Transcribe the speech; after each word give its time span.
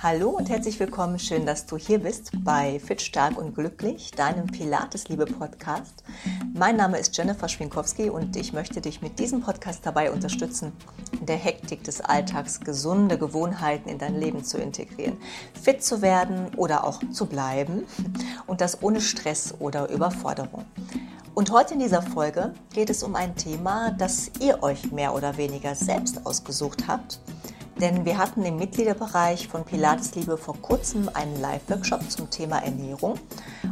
Hallo 0.00 0.30
und 0.30 0.48
herzlich 0.48 0.78
willkommen. 0.78 1.18
Schön, 1.18 1.44
dass 1.44 1.66
du 1.66 1.76
hier 1.76 1.98
bist 1.98 2.30
bei 2.44 2.78
Fit, 2.78 3.02
Stark 3.02 3.36
und 3.36 3.56
Glücklich, 3.56 4.12
deinem 4.12 4.46
Pilates-Liebe-Podcast. 4.46 6.04
Mein 6.54 6.76
Name 6.76 6.98
ist 6.98 7.16
Jennifer 7.16 7.48
Schwinkowski 7.48 8.08
und 8.08 8.36
ich 8.36 8.52
möchte 8.52 8.80
dich 8.80 9.02
mit 9.02 9.18
diesem 9.18 9.40
Podcast 9.40 9.84
dabei 9.84 10.12
unterstützen, 10.12 10.72
in 11.18 11.26
der 11.26 11.34
Hektik 11.34 11.82
des 11.82 12.00
Alltags 12.00 12.60
gesunde 12.60 13.18
Gewohnheiten 13.18 13.88
in 13.88 13.98
dein 13.98 14.14
Leben 14.20 14.44
zu 14.44 14.58
integrieren, 14.58 15.16
fit 15.60 15.82
zu 15.82 16.00
werden 16.00 16.54
oder 16.54 16.84
auch 16.84 17.00
zu 17.10 17.26
bleiben 17.26 17.82
und 18.46 18.60
das 18.60 18.80
ohne 18.84 19.00
Stress 19.00 19.52
oder 19.58 19.90
Überforderung. 19.90 20.64
Und 21.34 21.50
heute 21.50 21.74
in 21.74 21.80
dieser 21.80 22.02
Folge 22.02 22.54
geht 22.72 22.88
es 22.88 23.02
um 23.02 23.16
ein 23.16 23.34
Thema, 23.34 23.90
das 23.90 24.30
ihr 24.38 24.62
euch 24.62 24.92
mehr 24.92 25.12
oder 25.12 25.36
weniger 25.36 25.74
selbst 25.74 26.24
ausgesucht 26.24 26.86
habt– 26.86 27.18
denn 27.80 28.04
wir 28.04 28.18
hatten 28.18 28.44
im 28.44 28.56
Mitgliederbereich 28.56 29.48
von 29.48 29.64
Pilates 29.64 30.14
Liebe 30.14 30.36
vor 30.36 30.56
kurzem 30.60 31.08
einen 31.12 31.40
Live-Workshop 31.40 32.10
zum 32.10 32.28
Thema 32.30 32.58
Ernährung. 32.58 33.14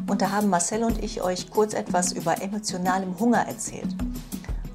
Und 0.06 0.22
da 0.22 0.30
haben 0.30 0.48
Marcel 0.48 0.84
und 0.84 1.02
ich 1.02 1.22
euch 1.22 1.50
kurz 1.50 1.74
etwas 1.74 2.12
über 2.12 2.40
emotionalem 2.40 3.18
Hunger 3.18 3.46
erzählt. 3.46 3.94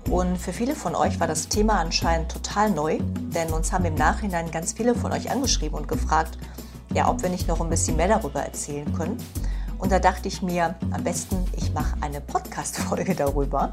Und 0.10 0.38
für 0.38 0.52
viele 0.52 0.76
von 0.76 0.96
euch 0.96 1.20
war 1.22 1.28
das 1.28 1.48
Thema 1.48 1.80
anscheinend 1.80 2.32
total 2.32 2.70
neu, 2.72 3.00
denn 3.00 3.54
uns 3.54 3.72
haben 3.72 3.86
im 3.86 3.96
Nachhinein 3.96 4.52
ganz 4.52 4.74
viele 4.74 4.94
von 4.94 5.14
euch 5.14 5.32
angeschrieben 5.32 5.78
und 5.78 5.88
gefragt, 5.88 6.38
ja, 6.94 7.10
ob 7.10 7.24
wir 7.24 7.30
nicht 7.30 7.48
noch 7.48 7.62
ein 7.62 7.70
bisschen 7.70 7.96
mehr 7.96 8.10
darüber 8.10 8.42
erzählen 8.42 8.92
können. 8.94 9.18
Und 9.78 9.92
da 9.92 10.00
dachte 10.00 10.28
ich 10.28 10.42
mir, 10.42 10.76
am 10.92 11.04
besten, 11.04 11.38
ich 11.56 11.74
mache 11.74 11.96
eine 12.02 12.20
Podcast-Folge 12.20 13.16
darüber. 13.18 13.72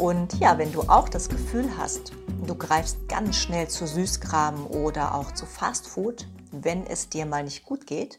Und 0.00 0.40
ja, 0.40 0.56
wenn 0.56 0.72
du 0.72 0.80
auch 0.80 1.10
das 1.10 1.28
Gefühl 1.28 1.76
hast, 1.76 2.12
du 2.46 2.54
greifst 2.54 3.06
ganz 3.06 3.36
schnell 3.36 3.68
zu 3.68 3.86
Süßkram 3.86 4.66
oder 4.66 5.14
auch 5.14 5.32
zu 5.32 5.44
Fastfood, 5.44 6.26
wenn 6.52 6.86
es 6.86 7.10
dir 7.10 7.26
mal 7.26 7.44
nicht 7.44 7.66
gut 7.66 7.86
geht, 7.86 8.18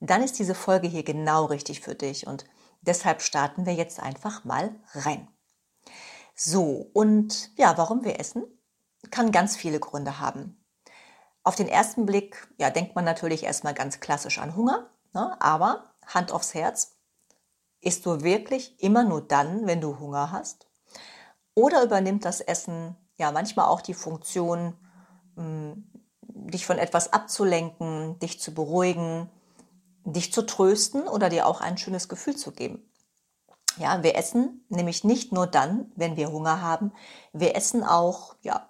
dann 0.00 0.24
ist 0.24 0.40
diese 0.40 0.56
Folge 0.56 0.88
hier 0.88 1.04
genau 1.04 1.44
richtig 1.44 1.82
für 1.82 1.94
dich 1.94 2.26
und 2.26 2.46
deshalb 2.80 3.22
starten 3.22 3.64
wir 3.64 3.74
jetzt 3.74 4.00
einfach 4.00 4.42
mal 4.42 4.74
rein. 4.92 5.28
So, 6.34 6.90
und 6.94 7.56
ja, 7.56 7.78
warum 7.78 8.04
wir 8.04 8.18
essen, 8.18 8.42
kann 9.12 9.30
ganz 9.30 9.56
viele 9.56 9.78
Gründe 9.78 10.18
haben. 10.18 10.64
Auf 11.44 11.54
den 11.54 11.68
ersten 11.68 12.06
Blick, 12.06 12.48
ja, 12.58 12.70
denkt 12.70 12.96
man 12.96 13.04
natürlich 13.04 13.44
erstmal 13.44 13.74
ganz 13.74 14.00
klassisch 14.00 14.40
an 14.40 14.56
Hunger, 14.56 14.90
ne? 15.12 15.40
aber 15.40 15.94
Hand 16.08 16.32
aufs 16.32 16.54
Herz, 16.54 16.96
isst 17.80 18.04
du 18.04 18.22
wirklich 18.22 18.82
immer 18.82 19.04
nur 19.04 19.20
dann, 19.20 19.68
wenn 19.68 19.80
du 19.80 20.00
Hunger 20.00 20.32
hast? 20.32 20.66
Oder 21.54 21.82
übernimmt 21.82 22.24
das 22.24 22.40
Essen 22.40 22.96
ja 23.16 23.30
manchmal 23.32 23.66
auch 23.66 23.80
die 23.80 23.94
Funktion, 23.94 24.74
hm, 25.36 25.84
dich 26.22 26.66
von 26.66 26.78
etwas 26.78 27.12
abzulenken, 27.12 28.18
dich 28.18 28.40
zu 28.40 28.52
beruhigen, 28.54 29.30
dich 30.04 30.32
zu 30.32 30.42
trösten 30.42 31.08
oder 31.08 31.28
dir 31.28 31.46
auch 31.46 31.60
ein 31.60 31.78
schönes 31.78 32.08
Gefühl 32.08 32.36
zu 32.36 32.52
geben. 32.52 32.90
Ja, 33.76 34.02
wir 34.02 34.16
essen 34.16 34.64
nämlich 34.68 35.02
nicht 35.04 35.32
nur 35.32 35.46
dann, 35.46 35.90
wenn 35.96 36.16
wir 36.16 36.30
Hunger 36.30 36.60
haben, 36.60 36.92
wir 37.32 37.56
essen 37.56 37.82
auch, 37.82 38.36
ja, 38.42 38.68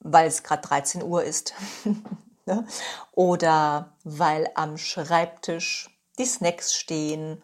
weil 0.00 0.26
es 0.28 0.42
gerade 0.42 0.62
13 0.62 1.02
Uhr 1.02 1.22
ist 1.24 1.54
ne? 2.46 2.66
oder 3.12 3.94
weil 4.04 4.50
am 4.54 4.76
Schreibtisch 4.76 5.90
die 6.18 6.26
Snacks 6.26 6.74
stehen 6.74 7.42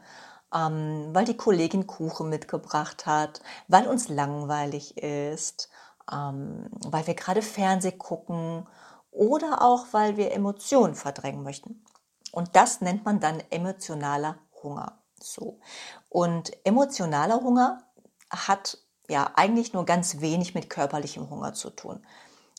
ähm, 0.55 1.11
weil 1.13 1.25
die 1.25 1.37
Kollegin 1.37 1.87
Kuchen 1.87 2.29
mitgebracht 2.29 3.07
hat, 3.07 3.43
weil 3.69 3.87
uns 3.87 4.09
langweilig 4.09 4.97
ist, 4.99 5.69
ähm, 6.13 6.67
weil 6.85 7.07
wir 7.07 7.15
gerade 7.15 7.43
Fernseh 7.43 7.93
gucken 7.93 8.67
oder 9.11 9.63
auch 9.63 9.87
weil 9.93 10.17
wir 10.17 10.33
Emotionen 10.33 10.95
verdrängen 10.95 11.43
möchten. 11.43 11.85
Und 12.33 12.57
das 12.57 12.81
nennt 12.81 13.05
man 13.05 13.21
dann 13.21 13.43
emotionaler 13.51 14.39
Hunger. 14.63 14.99
So. 15.21 15.61
Und 16.09 16.53
emotionaler 16.67 17.43
Hunger 17.43 17.83
hat 18.31 18.79
ja 19.09 19.31
eigentlich 19.35 19.73
nur 19.73 19.85
ganz 19.85 20.21
wenig 20.21 20.55
mit 20.55 20.71
körperlichem 20.71 21.29
Hunger 21.29 21.53
zu 21.53 21.71
tun. 21.71 22.05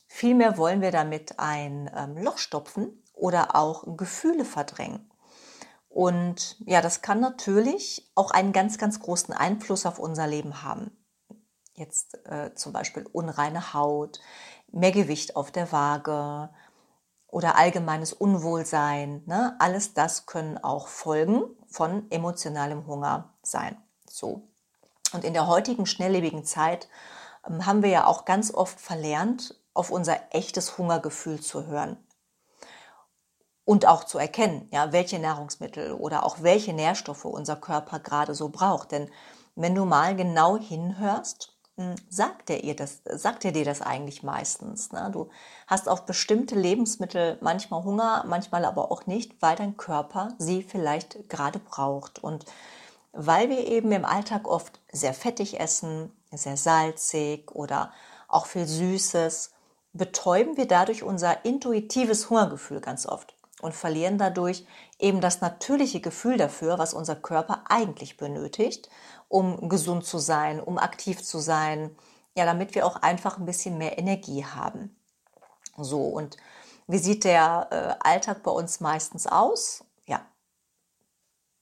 Vielmehr 0.07 0.57
wollen 0.57 0.81
wir 0.81 0.91
damit 0.91 1.39
ein 1.39 1.89
ähm, 1.95 2.17
Loch 2.17 2.37
stopfen 2.37 3.03
oder 3.13 3.55
auch 3.55 3.97
Gefühle 3.97 4.45
verdrängen. 4.45 5.09
Und 5.93 6.57
ja, 6.65 6.81
das 6.81 7.03
kann 7.03 7.19
natürlich 7.19 8.09
auch 8.15 8.31
einen 8.31 8.51
ganz, 8.51 8.79
ganz 8.79 8.99
großen 8.99 9.31
Einfluss 9.31 9.85
auf 9.85 9.99
unser 9.99 10.25
Leben 10.25 10.63
haben. 10.63 10.89
Jetzt 11.75 12.17
äh, 12.25 12.55
zum 12.55 12.73
Beispiel 12.73 13.05
unreine 13.13 13.75
Haut, 13.75 14.19
mehr 14.71 14.91
Gewicht 14.91 15.35
auf 15.35 15.51
der 15.51 15.71
Waage 15.71 16.49
oder 17.27 17.57
allgemeines 17.57 18.11
Unwohlsein. 18.11 19.21
Ne? 19.27 19.55
Alles 19.59 19.93
das 19.93 20.25
können 20.25 20.57
auch 20.57 20.87
Folgen 20.87 21.43
von 21.67 22.09
emotionalem 22.09 22.87
Hunger 22.87 23.35
sein. 23.43 23.77
So. 24.09 24.47
Und 25.13 25.23
in 25.23 25.33
der 25.33 25.45
heutigen 25.45 25.85
schnelllebigen 25.85 26.43
Zeit 26.43 26.89
ähm, 27.47 27.67
haben 27.67 27.83
wir 27.83 27.89
ja 27.89 28.07
auch 28.07 28.25
ganz 28.25 28.51
oft 28.51 28.81
verlernt, 28.81 29.61
auf 29.75 29.91
unser 29.91 30.17
echtes 30.31 30.79
Hungergefühl 30.79 31.39
zu 31.39 31.67
hören 31.67 31.97
und 33.65 33.87
auch 33.87 34.03
zu 34.03 34.17
erkennen, 34.17 34.67
ja, 34.71 34.91
welche 34.91 35.19
Nahrungsmittel 35.19 35.93
oder 35.93 36.25
auch 36.25 36.37
welche 36.41 36.73
Nährstoffe 36.73 37.25
unser 37.25 37.55
Körper 37.55 37.99
gerade 37.99 38.35
so 38.35 38.49
braucht. 38.49 38.91
Denn 38.91 39.09
wenn 39.55 39.75
du 39.75 39.85
mal 39.85 40.15
genau 40.15 40.57
hinhörst, 40.57 41.53
hm, 41.77 41.95
sagt 42.09 42.49
er 42.49 42.63
ihr 42.63 42.75
das, 42.75 43.01
sagt 43.05 43.45
er 43.45 43.51
dir 43.51 43.65
das 43.65 43.81
eigentlich 43.81 44.21
meistens. 44.21 44.91
Ne? 44.91 45.09
Du 45.11 45.29
hast 45.67 45.87
auf 45.87 46.05
bestimmte 46.05 46.55
Lebensmittel 46.55 47.37
manchmal 47.41 47.83
Hunger, 47.83 48.25
manchmal 48.27 48.65
aber 48.65 48.91
auch 48.91 49.05
nicht, 49.05 49.41
weil 49.41 49.55
dein 49.55 49.77
Körper 49.77 50.33
sie 50.37 50.61
vielleicht 50.61 51.29
gerade 51.29 51.59
braucht. 51.59 52.23
Und 52.23 52.45
weil 53.13 53.49
wir 53.49 53.67
eben 53.67 53.91
im 53.91 54.05
Alltag 54.05 54.47
oft 54.47 54.79
sehr 54.91 55.13
fettig 55.13 55.59
essen, 55.59 56.11
sehr 56.31 56.57
salzig 56.57 57.51
oder 57.51 57.93
auch 58.27 58.45
viel 58.45 58.67
Süßes, 58.67 59.51
betäuben 59.93 60.57
wir 60.57 60.67
dadurch 60.67 61.03
unser 61.03 61.45
intuitives 61.45 62.29
Hungergefühl 62.29 62.81
ganz 62.81 63.05
oft 63.05 63.35
und 63.63 63.73
verlieren 63.73 64.17
dadurch 64.17 64.65
eben 64.99 65.21
das 65.21 65.41
natürliche 65.41 66.01
Gefühl 66.01 66.37
dafür, 66.37 66.77
was 66.77 66.93
unser 66.93 67.15
Körper 67.15 67.63
eigentlich 67.69 68.17
benötigt, 68.17 68.89
um 69.29 69.69
gesund 69.69 70.05
zu 70.05 70.19
sein, 70.19 70.59
um 70.59 70.77
aktiv 70.77 71.23
zu 71.23 71.39
sein, 71.39 71.95
ja, 72.35 72.45
damit 72.45 72.75
wir 72.75 72.85
auch 72.85 72.97
einfach 72.97 73.37
ein 73.37 73.45
bisschen 73.45 73.77
mehr 73.77 73.97
Energie 73.97 74.45
haben. 74.45 74.95
So, 75.77 76.01
und 76.01 76.37
wie 76.87 76.97
sieht 76.97 77.23
der 77.23 77.67
äh, 77.71 78.07
Alltag 78.07 78.43
bei 78.43 78.51
uns 78.51 78.79
meistens 78.79 79.27
aus? 79.27 79.83
Ja, 80.05 80.25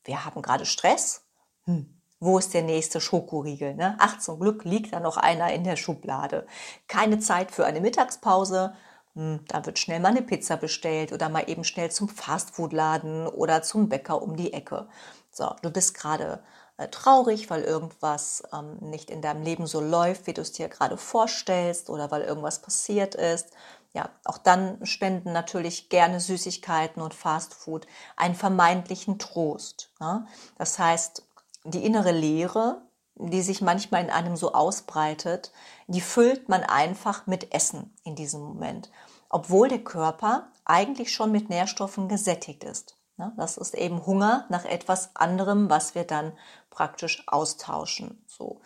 wir 0.03 0.25
haben 0.25 0.41
gerade 0.41 0.65
Stress. 0.65 1.23
Hm. 1.65 2.01
Wo 2.19 2.37
ist 2.37 2.53
der 2.53 2.61
nächste 2.61 3.01
Schokoriegel? 3.01 3.73
Ne? 3.75 3.95
Ach, 3.99 4.19
zum 4.19 4.39
Glück 4.39 4.63
liegt 4.63 4.93
da 4.93 4.99
noch 4.99 5.17
einer 5.17 5.51
in 5.53 5.63
der 5.63 5.75
Schublade. 5.75 6.45
Keine 6.87 7.19
Zeit 7.19 7.51
für 7.51 7.65
eine 7.65 7.81
Mittagspause, 7.81 8.75
da 9.13 9.65
wird 9.65 9.79
schnell 9.79 9.99
mal 9.99 10.09
eine 10.09 10.21
Pizza 10.21 10.57
bestellt 10.57 11.11
oder 11.11 11.29
mal 11.29 11.49
eben 11.49 11.63
schnell 11.63 11.91
zum 11.91 12.07
Fastfood-Laden 12.07 13.27
oder 13.27 13.61
zum 13.61 13.89
Bäcker 13.89 14.21
um 14.21 14.37
die 14.37 14.53
Ecke. 14.53 14.87
So, 15.31 15.53
du 15.61 15.69
bist 15.69 15.93
gerade 15.93 16.41
äh, 16.77 16.87
traurig, 16.87 17.49
weil 17.49 17.63
irgendwas 17.63 18.43
ähm, 18.53 18.77
nicht 18.79 19.09
in 19.09 19.21
deinem 19.21 19.43
Leben 19.43 19.67
so 19.67 19.81
läuft, 19.81 20.27
wie 20.27 20.33
du 20.33 20.41
es 20.41 20.51
dir 20.51 20.69
gerade 20.69 20.97
vorstellst 20.97 21.89
oder 21.89 22.09
weil 22.11 22.21
irgendwas 22.21 22.61
passiert 22.61 23.15
ist. 23.15 23.47
Ja, 23.93 24.09
auch 24.23 24.37
dann 24.37 24.85
spenden 24.85 25.33
natürlich 25.33 25.89
gerne 25.89 26.19
Süßigkeiten 26.19 27.01
und 27.01 27.13
Fastfood 27.13 27.87
einen 28.15 28.35
vermeintlichen 28.35 29.19
Trost. 29.19 29.91
Ne? 29.99 30.25
Das 30.57 30.79
heißt, 30.79 31.23
die 31.65 31.85
innere 31.85 32.11
Leere, 32.11 32.81
die 33.29 33.41
sich 33.41 33.61
manchmal 33.61 34.03
in 34.03 34.09
einem 34.09 34.35
so 34.35 34.53
ausbreitet, 34.53 35.51
die 35.87 36.01
füllt 36.01 36.49
man 36.49 36.63
einfach 36.63 37.27
mit 37.27 37.53
Essen 37.53 37.93
in 38.03 38.15
diesem 38.15 38.41
Moment, 38.41 38.89
obwohl 39.29 39.69
der 39.69 39.83
Körper 39.83 40.47
eigentlich 40.65 41.13
schon 41.13 41.31
mit 41.31 41.49
Nährstoffen 41.49 42.07
gesättigt 42.07 42.63
ist. 42.63 42.97
Das 43.37 43.57
ist 43.57 43.75
eben 43.75 44.05
Hunger 44.05 44.45
nach 44.49 44.65
etwas 44.65 45.15
anderem, 45.15 45.69
was 45.69 45.93
wir 45.93 46.05
dann 46.05 46.33
praktisch 46.71 47.23
austauschen. 47.27 48.23
So. 48.25 48.61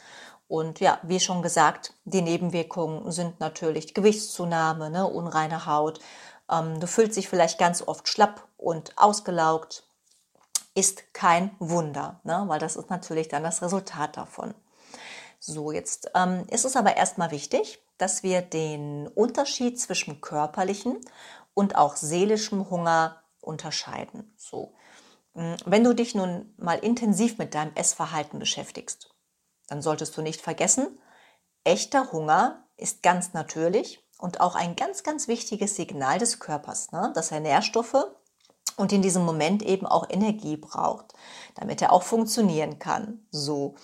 Und 0.48 0.80
ja, 0.80 1.00
wie 1.04 1.20
schon 1.20 1.42
gesagt, 1.42 1.94
die 2.06 2.22
Nebenwirkungen 2.22 3.12
sind 3.12 3.40
natürlich 3.40 3.94
Gewichtszunahme, 3.94 4.90
ne, 4.90 5.08
unreine 5.08 5.66
Haut. 5.66 6.00
Ähm, 6.50 6.80
du 6.80 6.88
fühlst 6.88 7.18
dich 7.18 7.28
vielleicht 7.28 7.58
ganz 7.58 7.82
oft 7.86 8.08
schlapp 8.08 8.48
und 8.58 8.98
ausgelaugt. 8.98 9.84
Ist 10.76 11.14
kein 11.14 11.56
Wunder, 11.60 12.20
ne, 12.24 12.44
weil 12.48 12.60
das 12.60 12.76
ist 12.76 12.90
natürlich 12.90 13.28
dann 13.28 13.44
das 13.44 13.62
Resultat 13.64 14.18
davon. 14.18 14.54
So, 15.40 15.72
jetzt 15.72 16.12
ähm, 16.16 16.46
ist 16.50 16.66
es 16.66 16.76
aber 16.76 16.98
erstmal 16.98 17.32
wichtig, 17.32 17.80
dass 17.98 18.24
wir 18.24 18.42
den 18.42 19.08
Unterschied 19.08 19.80
zwischen 19.80 20.22
körperlichem 20.22 21.00
und 21.54 21.76
auch 21.76 21.96
seelischem 21.96 22.70
Hunger 22.70 23.22
unterscheiden. 23.42 24.34
So, 24.38 24.74
hm, 25.34 25.56
wenn 25.66 25.84
du 25.84 25.94
dich 25.94 26.16
nun 26.16 26.54
mal 26.58 26.80
intensiv 26.80 27.38
mit 27.38 27.56
deinem 27.56 27.74
Essverhalten 27.76 28.40
beschäftigst, 28.40 29.10
dann 29.68 29.82
solltest 29.82 30.16
du 30.18 30.22
nicht 30.22 30.42
vergessen, 30.42 31.00
echter 31.64 32.12
Hunger 32.12 32.68
ist 32.78 33.04
ganz 33.04 33.34
natürlich 33.34 34.04
und 34.18 34.42
auch 34.42 34.56
ein 34.56 34.76
ganz, 34.76 35.04
ganz 35.04 35.28
wichtiges 35.28 35.76
Signal 35.76 36.20
des 36.20 36.40
Körpers, 36.40 36.92
ne? 36.92 37.12
dass 37.16 37.32
er 37.32 37.40
Nährstoffe 37.40 38.06
und 38.78 38.92
in 38.92 39.02
diesem 39.02 39.24
Moment 39.24 39.64
eben 39.64 39.86
auch 39.86 40.10
Energie 40.10 40.58
braucht, 40.58 41.14
damit 41.56 41.82
er 41.82 41.92
auch 41.92 42.04
funktionieren 42.04 42.80
kann. 42.80 43.26
So. 43.32 43.76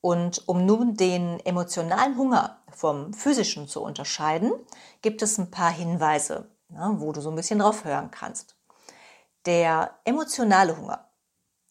Und 0.00 0.48
um 0.48 0.64
nun 0.64 0.94
den 0.94 1.40
emotionalen 1.40 2.16
Hunger 2.16 2.62
vom 2.70 3.12
physischen 3.12 3.68
zu 3.68 3.82
unterscheiden, 3.82 4.52
gibt 5.02 5.22
es 5.22 5.38
ein 5.38 5.50
paar 5.50 5.70
Hinweise, 5.70 6.50
ne, 6.68 6.94
wo 6.98 7.12
du 7.12 7.20
so 7.20 7.30
ein 7.30 7.36
bisschen 7.36 7.58
drauf 7.58 7.84
hören 7.84 8.10
kannst. 8.10 8.56
Der 9.46 9.98
emotionale 10.04 10.76
Hunger, 10.76 11.10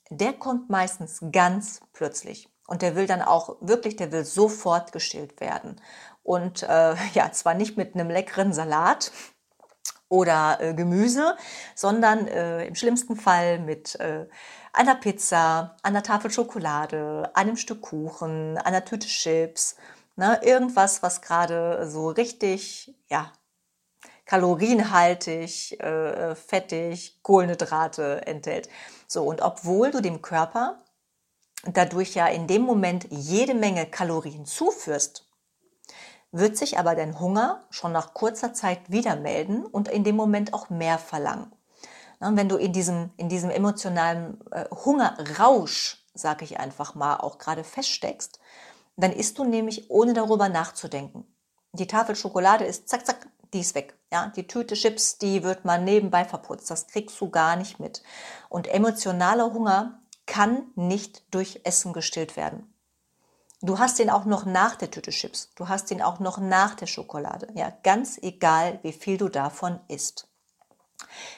der 0.09 0.33
kommt 0.33 0.69
meistens 0.69 1.19
ganz 1.31 1.81
plötzlich. 1.93 2.49
Und 2.67 2.83
der 2.83 2.95
will 2.95 3.07
dann 3.07 3.23
auch 3.23 3.57
wirklich, 3.61 3.95
der 3.95 4.11
will 4.11 4.25
sofort 4.25 4.91
gestillt 4.91 5.41
werden. 5.41 5.81
Und 6.21 6.61
äh, 6.61 6.95
ja, 7.13 7.31
zwar 7.31 7.55
nicht 7.55 7.77
mit 7.77 7.95
einem 7.95 8.11
leckeren 8.11 8.53
Salat 8.53 9.11
oder 10.09 10.57
äh, 10.59 10.73
Gemüse, 10.73 11.37
sondern 11.75 12.27
äh, 12.27 12.65
im 12.65 12.75
schlimmsten 12.75 13.15
Fall 13.15 13.59
mit 13.59 13.95
äh, 13.99 14.25
einer 14.73 14.95
Pizza, 14.95 15.77
einer 15.83 16.03
Tafel 16.03 16.31
Schokolade, 16.31 17.31
einem 17.33 17.55
Stück 17.55 17.81
Kuchen, 17.81 18.57
einer 18.57 18.83
Tüte 18.83 19.07
Chips, 19.07 19.75
ne, 20.15 20.39
irgendwas, 20.43 21.01
was 21.01 21.21
gerade 21.21 21.89
so 21.89 22.09
richtig, 22.09 22.93
ja, 23.07 23.31
kalorienhaltig, 24.25 25.79
äh, 25.79 26.35
fettig, 26.35 27.19
Kohlenhydrate 27.23 28.27
enthält. 28.27 28.69
So, 29.07 29.23
und 29.23 29.41
obwohl 29.41 29.89
du 29.89 30.01
dem 30.01 30.21
Körper 30.21 30.83
dadurch 31.63 32.13
ja 32.13 32.27
in 32.27 32.47
dem 32.47 32.61
Moment 32.61 33.07
jede 33.09 33.55
Menge 33.55 33.85
Kalorien 33.85 34.45
zuführst, 34.45 35.28
wird 36.31 36.57
sich 36.57 36.77
aber 36.77 36.95
dein 36.95 37.19
Hunger 37.19 37.63
schon 37.69 37.91
nach 37.91 38.13
kurzer 38.13 38.53
Zeit 38.53 38.89
wieder 38.89 39.15
melden 39.15 39.65
und 39.65 39.87
in 39.87 40.03
dem 40.03 40.15
Moment 40.15 40.53
auch 40.53 40.69
mehr 40.69 40.97
verlangen. 40.99 41.51
Na, 42.19 42.35
wenn 42.35 42.49
du 42.49 42.57
in 42.57 42.73
diesem, 42.73 43.11
in 43.17 43.29
diesem 43.29 43.49
emotionalen 43.49 44.39
äh, 44.51 44.65
Hungerrausch, 44.69 46.03
sag 46.13 46.41
ich 46.41 46.59
einfach 46.59 46.95
mal, 46.95 47.17
auch 47.17 47.37
gerade 47.37 47.63
feststeckst, 47.63 48.39
dann 48.97 49.13
isst 49.13 49.37
du 49.39 49.45
nämlich 49.45 49.89
ohne 49.89 50.13
darüber 50.13 50.49
nachzudenken. 50.49 51.25
Die 51.71 51.87
Tafel 51.87 52.15
Schokolade 52.15 52.65
ist 52.65 52.89
zack, 52.89 53.05
zack, 53.05 53.29
die 53.53 53.61
ist 53.61 53.75
weg. 53.75 53.97
Ja, 54.11 54.31
die 54.35 54.47
Tüte 54.47 54.75
Chips, 54.75 55.17
die 55.17 55.43
wird 55.43 55.65
mal 55.65 55.81
nebenbei 55.81 56.25
verputzt. 56.25 56.69
Das 56.69 56.87
kriegst 56.87 57.19
du 57.21 57.29
gar 57.29 57.55
nicht 57.55 57.79
mit. 57.79 58.03
Und 58.49 58.67
emotionaler 58.67 59.53
Hunger 59.53 60.01
kann 60.25 60.67
nicht 60.75 61.23
durch 61.33 61.61
Essen 61.63 61.93
gestillt 61.93 62.35
werden. 62.35 62.68
Du 63.61 63.77
hast 63.77 63.99
den 63.99 64.09
auch 64.09 64.25
noch 64.25 64.45
nach 64.45 64.75
der 64.75 64.89
Tüte 64.89 65.11
Chips. 65.11 65.49
Du 65.55 65.67
hast 65.67 65.89
den 65.89 66.01
auch 66.01 66.19
noch 66.19 66.37
nach 66.37 66.75
der 66.75 66.87
Schokolade. 66.87 67.47
Ja, 67.55 67.73
ganz 67.83 68.17
egal, 68.21 68.79
wie 68.83 68.93
viel 68.93 69.17
du 69.17 69.27
davon 69.27 69.79
isst. 69.89 70.29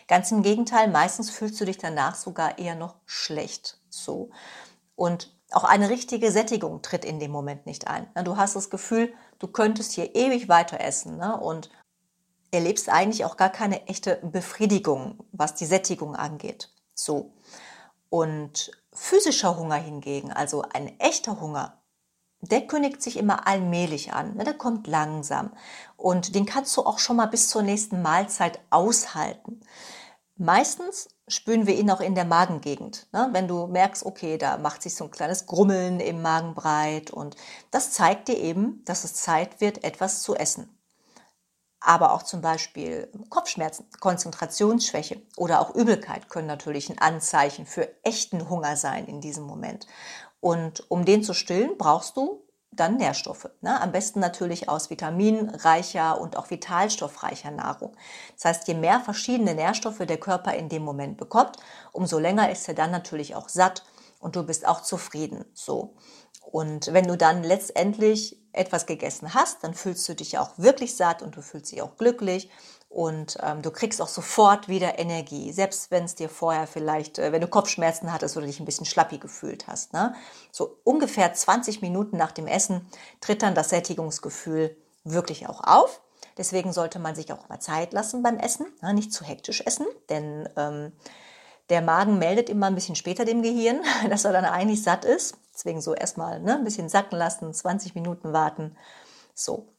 Ganz 0.08 0.32
im 0.32 0.44
Gegenteil, 0.44 0.88
meistens 0.88 1.32
fühlst 1.32 1.60
du 1.60 1.66
dich 1.66 1.78
danach 1.78 2.16
sogar 2.16 2.60
eher 2.60 2.76
noch 2.76 2.96
schlecht. 3.06 3.80
So. 3.90 4.30
Und 4.96 5.36
auch 5.52 5.64
eine 5.64 5.90
richtige 5.90 6.32
Sättigung 6.32 6.82
tritt 6.82 7.06
in 7.06 7.20
dem 7.20 7.32
Moment 7.32 7.66
nicht 7.66 7.88
ein. 7.88 8.08
Du 8.24 8.38
hast 8.38 8.56
das 8.56 8.70
Gefühl, 8.70 9.14
du 9.40 9.48
könntest 9.48 9.94
hier 9.94 10.16
ewig 10.16 10.48
weiter 10.48 10.80
essen 10.80 11.18
ne? 11.18 11.40
und 11.40 11.72
erlebst 12.52 12.90
eigentlich 12.90 13.26
auch 13.26 13.38
gar 13.38 13.50
keine 13.50 13.88
echte 13.88 14.18
Befriedigung, 14.18 15.26
was 15.32 15.56
die 15.56 15.66
Sättigung 15.66 16.16
angeht. 16.16 16.70
So. 16.94 17.34
Und 18.10 18.72
physischer 18.94 19.58
Hunger 19.58 19.76
hingegen, 19.76 20.32
also 20.32 20.64
ein 20.74 21.00
echter 21.00 21.40
Hunger, 21.40 21.81
der 22.42 22.68
kündigt 22.68 23.02
sich 23.02 23.18
immer 23.18 23.48
allmählich 23.48 24.14
an. 24.14 24.36
Ne? 24.36 24.44
Der 24.44 24.56
kommt 24.56 24.88
langsam. 24.88 25.52
Und 25.96 26.36
den 26.36 26.46
kannst 26.46 26.76
du 26.76 26.82
auch 26.82 27.00
schon 27.00 27.16
mal 27.16 27.28
bis 27.28 27.50
zur 27.50 27.62
nächsten 27.62 28.02
Mahlzeit 28.02 28.60
aushalten. 28.72 29.62
Meistens 30.38 31.10
spüren 31.28 31.68
wir 31.68 31.76
ihn 31.76 31.92
auch 31.92 32.02
in 32.02 32.16
der 32.16 32.26
Magengegend. 32.26 33.08
Ne? 33.14 33.30
Wenn 33.32 33.48
du 33.48 33.68
merkst, 33.68 34.06
okay, 34.06 34.40
da 34.40 34.58
macht 34.58 34.82
sich 34.82 34.96
so 34.96 35.04
ein 35.06 35.12
kleines 35.12 35.46
Grummeln 35.46 36.00
im 36.00 36.24
Magen 36.24 36.56
breit 36.56 37.12
und 37.12 37.36
das 37.70 37.92
zeigt 37.92 38.28
dir 38.28 38.38
eben, 38.38 38.84
dass 38.86 39.04
es 39.04 39.14
Zeit 39.14 39.62
wird, 39.62 39.84
etwas 39.84 40.24
zu 40.24 40.36
essen. 40.36 40.76
Aber 41.80 42.14
auch 42.14 42.24
zum 42.24 42.42
Beispiel 42.42 43.12
Kopfschmerzen, 43.30 43.88
Konzentrationsschwäche 44.00 45.22
oder 45.36 45.62
auch 45.62 45.74
Übelkeit 45.74 46.30
können 46.30 46.48
natürlich 46.48 46.90
ein 46.90 47.00
Anzeichen 47.00 47.66
für 47.66 47.90
echten 48.04 48.50
Hunger 48.50 48.76
sein 48.76 49.08
in 49.08 49.20
diesem 49.20 49.46
Moment. 49.46 49.88
Und 50.42 50.90
um 50.90 51.06
den 51.06 51.24
zu 51.24 51.34
stillen, 51.34 51.78
brauchst 51.78 52.18
du 52.18 52.44
dann 52.72 52.98
Nährstoffe. 52.98 53.50
Ne? 53.62 53.80
Am 53.82 53.92
besten 53.92 54.20
natürlich 54.20 54.70
aus 54.70 54.90
vitaminreicher 54.90 56.20
und 56.20 56.38
auch 56.38 56.50
vitalstoffreicher 56.50 57.52
Nahrung. 57.52 57.96
Das 58.36 58.46
heißt, 58.46 58.68
je 58.68 58.74
mehr 58.74 59.02
verschiedene 59.02 59.54
Nährstoffe 59.54 60.00
der 60.00 60.18
Körper 60.18 60.54
in 60.54 60.70
dem 60.70 60.84
Moment 60.84 61.18
bekommt, 61.18 61.58
umso 61.92 62.18
länger 62.18 62.50
ist 62.50 62.68
er 62.68 62.74
dann 62.74 62.92
natürlich 62.92 63.36
auch 63.36 63.50
satt 63.50 63.84
und 64.20 64.36
du 64.36 64.44
bist 64.44 64.68
auch 64.68 64.82
zufrieden. 64.82 65.46
So. 65.54 65.96
Und 66.50 66.94
wenn 66.94 67.08
du 67.08 67.18
dann 67.18 67.44
letztendlich 67.44 68.42
etwas 68.54 68.86
gegessen 68.86 69.34
hast, 69.34 69.64
dann 69.64 69.74
fühlst 69.74 70.08
du 70.08 70.16
dich 70.16 70.38
auch 70.38 70.52
wirklich 70.58 70.96
satt 70.96 71.22
und 71.22 71.36
du 71.36 71.42
fühlst 71.42 71.72
dich 71.72 71.82
auch 71.82 71.98
glücklich 71.98 72.50
und 72.92 73.38
ähm, 73.42 73.62
du 73.62 73.72
kriegst 73.72 74.02
auch 74.02 74.10
sofort 74.10 74.68
wieder 74.68 75.00
Energie, 75.00 75.54
selbst 75.54 75.92
wenn 75.92 76.04
es 76.04 76.16
dir 76.16 76.28
vorher 76.28 76.68
vielleicht, 76.68 77.20
äh, 77.20 77.32
wenn 77.32 77.40
du 77.40 77.48
Kopfschmerzen 77.48 78.12
hattest 78.12 78.36
oder 78.36 78.46
dich 78.46 78.60
ein 78.60 78.66
bisschen 78.66 78.86
schlappi 78.86 79.18
gefühlt 79.18 79.68
hast. 79.68 79.94
Ne? 79.94 80.14
So 80.52 80.78
ungefähr 80.84 81.34
20 81.34 81.82
Minuten 81.82 82.18
nach 82.18 82.34
dem 82.34 82.48
Essen 82.48 82.86
tritt 83.22 83.44
dann 83.44 83.56
das 83.56 83.70
Sättigungsgefühl 83.70 84.76
wirklich 85.06 85.48
auch 85.48 85.62
auf. 85.64 86.02
Deswegen 86.38 86.74
sollte 86.74 87.00
man 87.00 87.16
sich 87.16 87.32
auch 87.32 87.48
mal 87.48 87.62
Zeit 87.62 87.94
lassen 87.94 88.24
beim 88.24 88.38
Essen, 88.38 88.68
ne? 88.82 88.94
nicht 88.94 89.14
zu 89.14 89.24
hektisch 89.24 89.64
essen, 89.66 89.86
denn 90.10 90.50
ähm, 90.58 90.92
der 91.70 91.82
Magen 91.82 92.20
meldet 92.20 92.50
immer 92.50 92.68
ein 92.68 92.76
bisschen 92.76 92.98
später 92.98 93.24
dem 93.24 93.42
Gehirn, 93.42 93.80
dass 94.10 94.26
er 94.26 94.34
dann 94.34 94.44
eigentlich 94.44 94.84
satt 94.84 95.06
ist. 95.06 95.38
Deswegen 95.54 95.80
so 95.80 95.94
erstmal 95.94 96.42
ne, 96.42 96.56
ein 96.56 96.66
bisschen 96.66 96.90
sacken 96.90 97.18
lassen, 97.18 97.54
20 97.54 97.96
Minuten 97.96 98.34
warten. 98.34 98.76
So, 99.34 99.70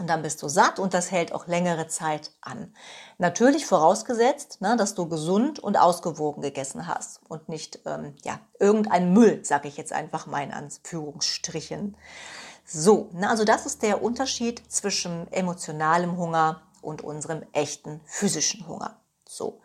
und 0.00 0.06
dann 0.06 0.22
bist 0.22 0.42
du 0.42 0.48
satt 0.48 0.78
und 0.78 0.94
das 0.94 1.10
hält 1.10 1.32
auch 1.32 1.46
längere 1.46 1.86
Zeit 1.86 2.32
an. 2.40 2.74
Natürlich 3.18 3.66
vorausgesetzt, 3.66 4.62
ne, 4.62 4.74
dass 4.78 4.94
du 4.94 5.06
gesund 5.06 5.58
und 5.58 5.76
ausgewogen 5.76 6.40
gegessen 6.40 6.86
hast 6.86 7.20
und 7.28 7.50
nicht 7.50 7.80
ähm, 7.84 8.16
ja, 8.24 8.40
irgendein 8.58 9.12
Müll, 9.12 9.44
sage 9.44 9.68
ich 9.68 9.76
jetzt 9.76 9.92
einfach 9.92 10.26
mal 10.26 10.42
in 10.42 10.52
Anführungsstrichen. 10.52 11.98
So, 12.64 13.10
ne, 13.12 13.28
also 13.28 13.44
das 13.44 13.66
ist 13.66 13.82
der 13.82 14.02
Unterschied 14.02 14.62
zwischen 14.72 15.30
emotionalem 15.32 16.16
Hunger 16.16 16.62
und 16.80 17.02
unserem 17.02 17.42
echten 17.52 18.00
physischen 18.06 18.66
Hunger. 18.66 18.96
So, 19.28 19.60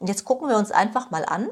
und 0.00 0.08
jetzt 0.08 0.26
gucken 0.26 0.50
wir 0.50 0.58
uns 0.58 0.70
einfach 0.70 1.10
mal 1.10 1.24
an, 1.24 1.48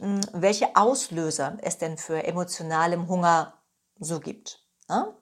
hm, 0.00 0.20
welche 0.32 0.74
Auslöser 0.74 1.58
es 1.62 1.78
denn 1.78 1.96
für 1.96 2.24
emotionalem 2.24 3.06
Hunger 3.06 3.54
so 4.00 4.18
gibt. 4.18 4.66
Ne? 4.88 5.14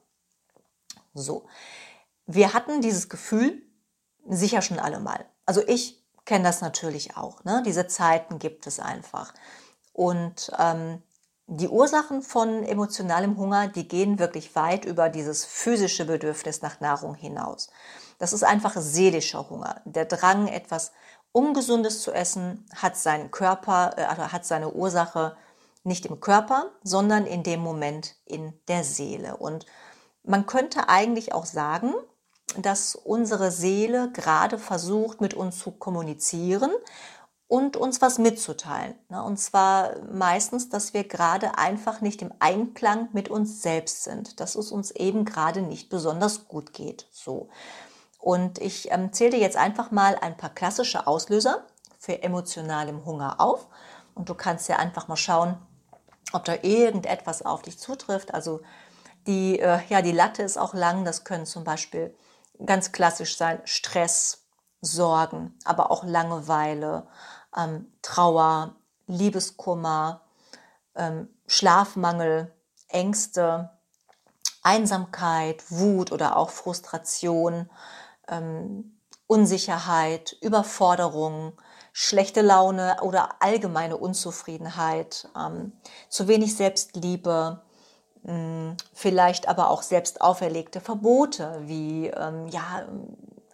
So, 1.12 1.46
wir 2.34 2.54
hatten 2.54 2.80
dieses 2.80 3.08
Gefühl 3.08 3.62
sicher 4.28 4.62
schon 4.62 4.78
alle 4.78 5.00
mal. 5.00 5.24
Also 5.46 5.62
ich 5.66 6.04
kenne 6.24 6.44
das 6.44 6.60
natürlich 6.60 7.16
auch. 7.16 7.44
Ne? 7.44 7.62
Diese 7.66 7.86
Zeiten 7.86 8.38
gibt 8.38 8.66
es 8.66 8.78
einfach. 8.78 9.34
Und 9.92 10.52
ähm, 10.58 11.02
die 11.46 11.68
Ursachen 11.68 12.22
von 12.22 12.62
emotionalem 12.62 13.36
Hunger, 13.36 13.66
die 13.66 13.88
gehen 13.88 14.20
wirklich 14.20 14.54
weit 14.54 14.84
über 14.84 15.08
dieses 15.08 15.44
physische 15.44 16.04
Bedürfnis 16.04 16.62
nach 16.62 16.78
Nahrung 16.80 17.16
hinaus. 17.16 17.70
Das 18.18 18.32
ist 18.32 18.44
einfach 18.44 18.76
seelischer 18.76 19.50
Hunger. 19.50 19.80
Der 19.84 20.04
Drang, 20.04 20.46
etwas 20.46 20.92
Ungesundes 21.32 22.02
zu 22.02 22.12
essen, 22.12 22.66
hat 22.76 22.96
seinen 22.96 23.32
Körper, 23.32 23.94
äh, 23.96 24.04
also 24.04 24.30
hat 24.30 24.44
seine 24.44 24.72
Ursache 24.72 25.36
nicht 25.82 26.06
im 26.06 26.20
Körper, 26.20 26.70
sondern 26.84 27.26
in 27.26 27.42
dem 27.42 27.60
Moment 27.60 28.14
in 28.26 28.52
der 28.68 28.84
Seele. 28.84 29.36
Und 29.36 29.66
man 30.22 30.46
könnte 30.46 30.88
eigentlich 30.88 31.32
auch 31.32 31.46
sagen, 31.46 31.94
dass 32.58 32.94
unsere 32.94 33.50
Seele 33.50 34.10
gerade 34.12 34.58
versucht, 34.58 35.20
mit 35.20 35.34
uns 35.34 35.58
zu 35.58 35.70
kommunizieren 35.70 36.70
und 37.50 37.76
uns 37.76 38.00
was 38.00 38.18
mitzuteilen. 38.18 38.94
Ne? 39.08 39.22
Und 39.22 39.38
zwar 39.38 40.00
meistens, 40.12 40.68
dass 40.68 40.94
wir 40.94 41.02
gerade 41.04 41.58
einfach 41.58 42.00
nicht 42.00 42.22
im 42.22 42.32
Einklang 42.38 43.08
mit 43.12 43.28
uns 43.28 43.60
selbst 43.60 44.04
sind, 44.04 44.38
dass 44.38 44.54
es 44.54 44.70
uns 44.70 44.92
eben 44.92 45.24
gerade 45.24 45.60
nicht 45.60 45.90
besonders 45.90 46.46
gut 46.46 46.72
geht. 46.72 47.08
So. 47.10 47.48
Und 48.20 48.58
ich 48.60 48.92
ähm, 48.92 49.12
zähle 49.12 49.32
dir 49.32 49.40
jetzt 49.40 49.56
einfach 49.56 49.90
mal 49.90 50.16
ein 50.20 50.36
paar 50.36 50.50
klassische 50.50 51.06
Auslöser 51.06 51.64
für 51.98 52.22
emotionalem 52.22 53.04
Hunger 53.04 53.40
auf. 53.40 53.66
Und 54.14 54.28
du 54.28 54.34
kannst 54.34 54.68
ja 54.68 54.76
einfach 54.76 55.08
mal 55.08 55.16
schauen, 55.16 55.56
ob 56.32 56.44
da 56.44 56.54
irgendetwas 56.62 57.42
auf 57.42 57.62
dich 57.62 57.78
zutrifft. 57.78 58.32
Also 58.32 58.60
die, 59.26 59.58
äh, 59.58 59.80
ja, 59.88 60.02
die 60.02 60.12
Latte 60.12 60.42
ist 60.42 60.56
auch 60.56 60.74
lang. 60.74 61.04
Das 61.04 61.24
können 61.24 61.46
zum 61.46 61.64
Beispiel 61.64 62.14
ganz 62.64 62.92
klassisch 62.92 63.36
sein, 63.36 63.60
Stress, 63.64 64.46
Sorgen, 64.80 65.58
aber 65.64 65.90
auch 65.90 66.04
Langeweile, 66.04 67.06
ähm, 67.56 67.92
Trauer, 68.02 68.76
Liebeskummer, 69.06 70.22
ähm, 70.94 71.28
Schlafmangel, 71.46 72.54
Ängste, 72.88 73.70
Einsamkeit, 74.62 75.62
Wut 75.70 76.12
oder 76.12 76.36
auch 76.36 76.50
Frustration, 76.50 77.70
ähm, 78.28 78.98
Unsicherheit, 79.26 80.36
Überforderung, 80.40 81.52
schlechte 81.92 82.40
Laune 82.40 82.96
oder 83.02 83.42
allgemeine 83.42 83.96
Unzufriedenheit, 83.96 85.28
ähm, 85.36 85.72
zu 86.08 86.28
wenig 86.28 86.56
Selbstliebe, 86.56 87.62
vielleicht 88.92 89.48
aber 89.48 89.70
auch 89.70 89.82
selbst 89.82 90.20
auferlegte 90.20 90.80
Verbote 90.80 91.58
wie 91.64 92.08
ähm, 92.08 92.48
ja 92.48 92.84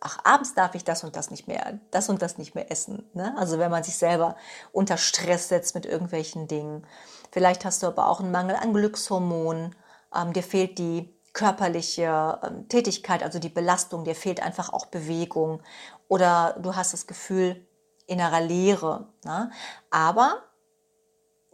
ach, 0.00 0.18
abends 0.24 0.54
darf 0.54 0.74
ich 0.74 0.84
das 0.84 1.04
und 1.04 1.16
das 1.16 1.30
nicht 1.30 1.48
mehr, 1.48 1.78
das 1.90 2.08
und 2.08 2.22
das 2.22 2.38
nicht 2.38 2.54
mehr 2.54 2.70
essen. 2.70 3.08
Ne? 3.14 3.34
Also 3.36 3.58
wenn 3.58 3.70
man 3.70 3.84
sich 3.84 3.96
selber 3.96 4.36
unter 4.72 4.96
Stress 4.96 5.48
setzt 5.48 5.74
mit 5.74 5.86
irgendwelchen 5.86 6.48
Dingen. 6.48 6.86
Vielleicht 7.32 7.64
hast 7.64 7.82
du 7.82 7.86
aber 7.86 8.08
auch 8.08 8.20
einen 8.20 8.30
Mangel 8.30 8.56
an 8.56 8.72
Glückshormonen. 8.72 9.74
Ähm, 10.14 10.32
dir 10.32 10.42
fehlt 10.42 10.78
die 10.78 11.12
körperliche 11.32 12.40
ähm, 12.42 12.68
Tätigkeit, 12.68 13.22
also 13.22 13.38
die 13.38 13.48
Belastung, 13.48 14.04
dir 14.04 14.14
fehlt 14.14 14.42
einfach 14.42 14.72
auch 14.72 14.86
Bewegung. 14.86 15.62
Oder 16.08 16.56
du 16.60 16.76
hast 16.76 16.92
das 16.92 17.06
Gefühl 17.06 17.66
innerer 18.06 18.40
Leere. 18.40 19.08
Ne? 19.24 19.50
Aber 19.90 20.42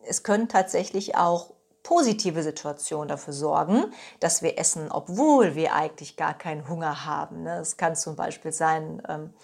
es 0.04 0.22
können 0.22 0.48
tatsächlich 0.48 1.16
auch 1.16 1.54
positive 1.82 2.42
Situation 2.42 3.08
dafür 3.08 3.32
sorgen, 3.32 3.92
dass 4.20 4.42
wir 4.42 4.58
essen, 4.58 4.90
obwohl 4.90 5.54
wir 5.54 5.74
eigentlich 5.74 6.16
gar 6.16 6.34
keinen 6.34 6.68
Hunger 6.68 7.04
haben. 7.06 7.42
Ne? 7.42 7.58
Es 7.58 7.76
kann 7.76 7.96
zum 7.96 8.16
Beispiel 8.16 8.52
sein, 8.52 9.02
ähm, 9.08 9.34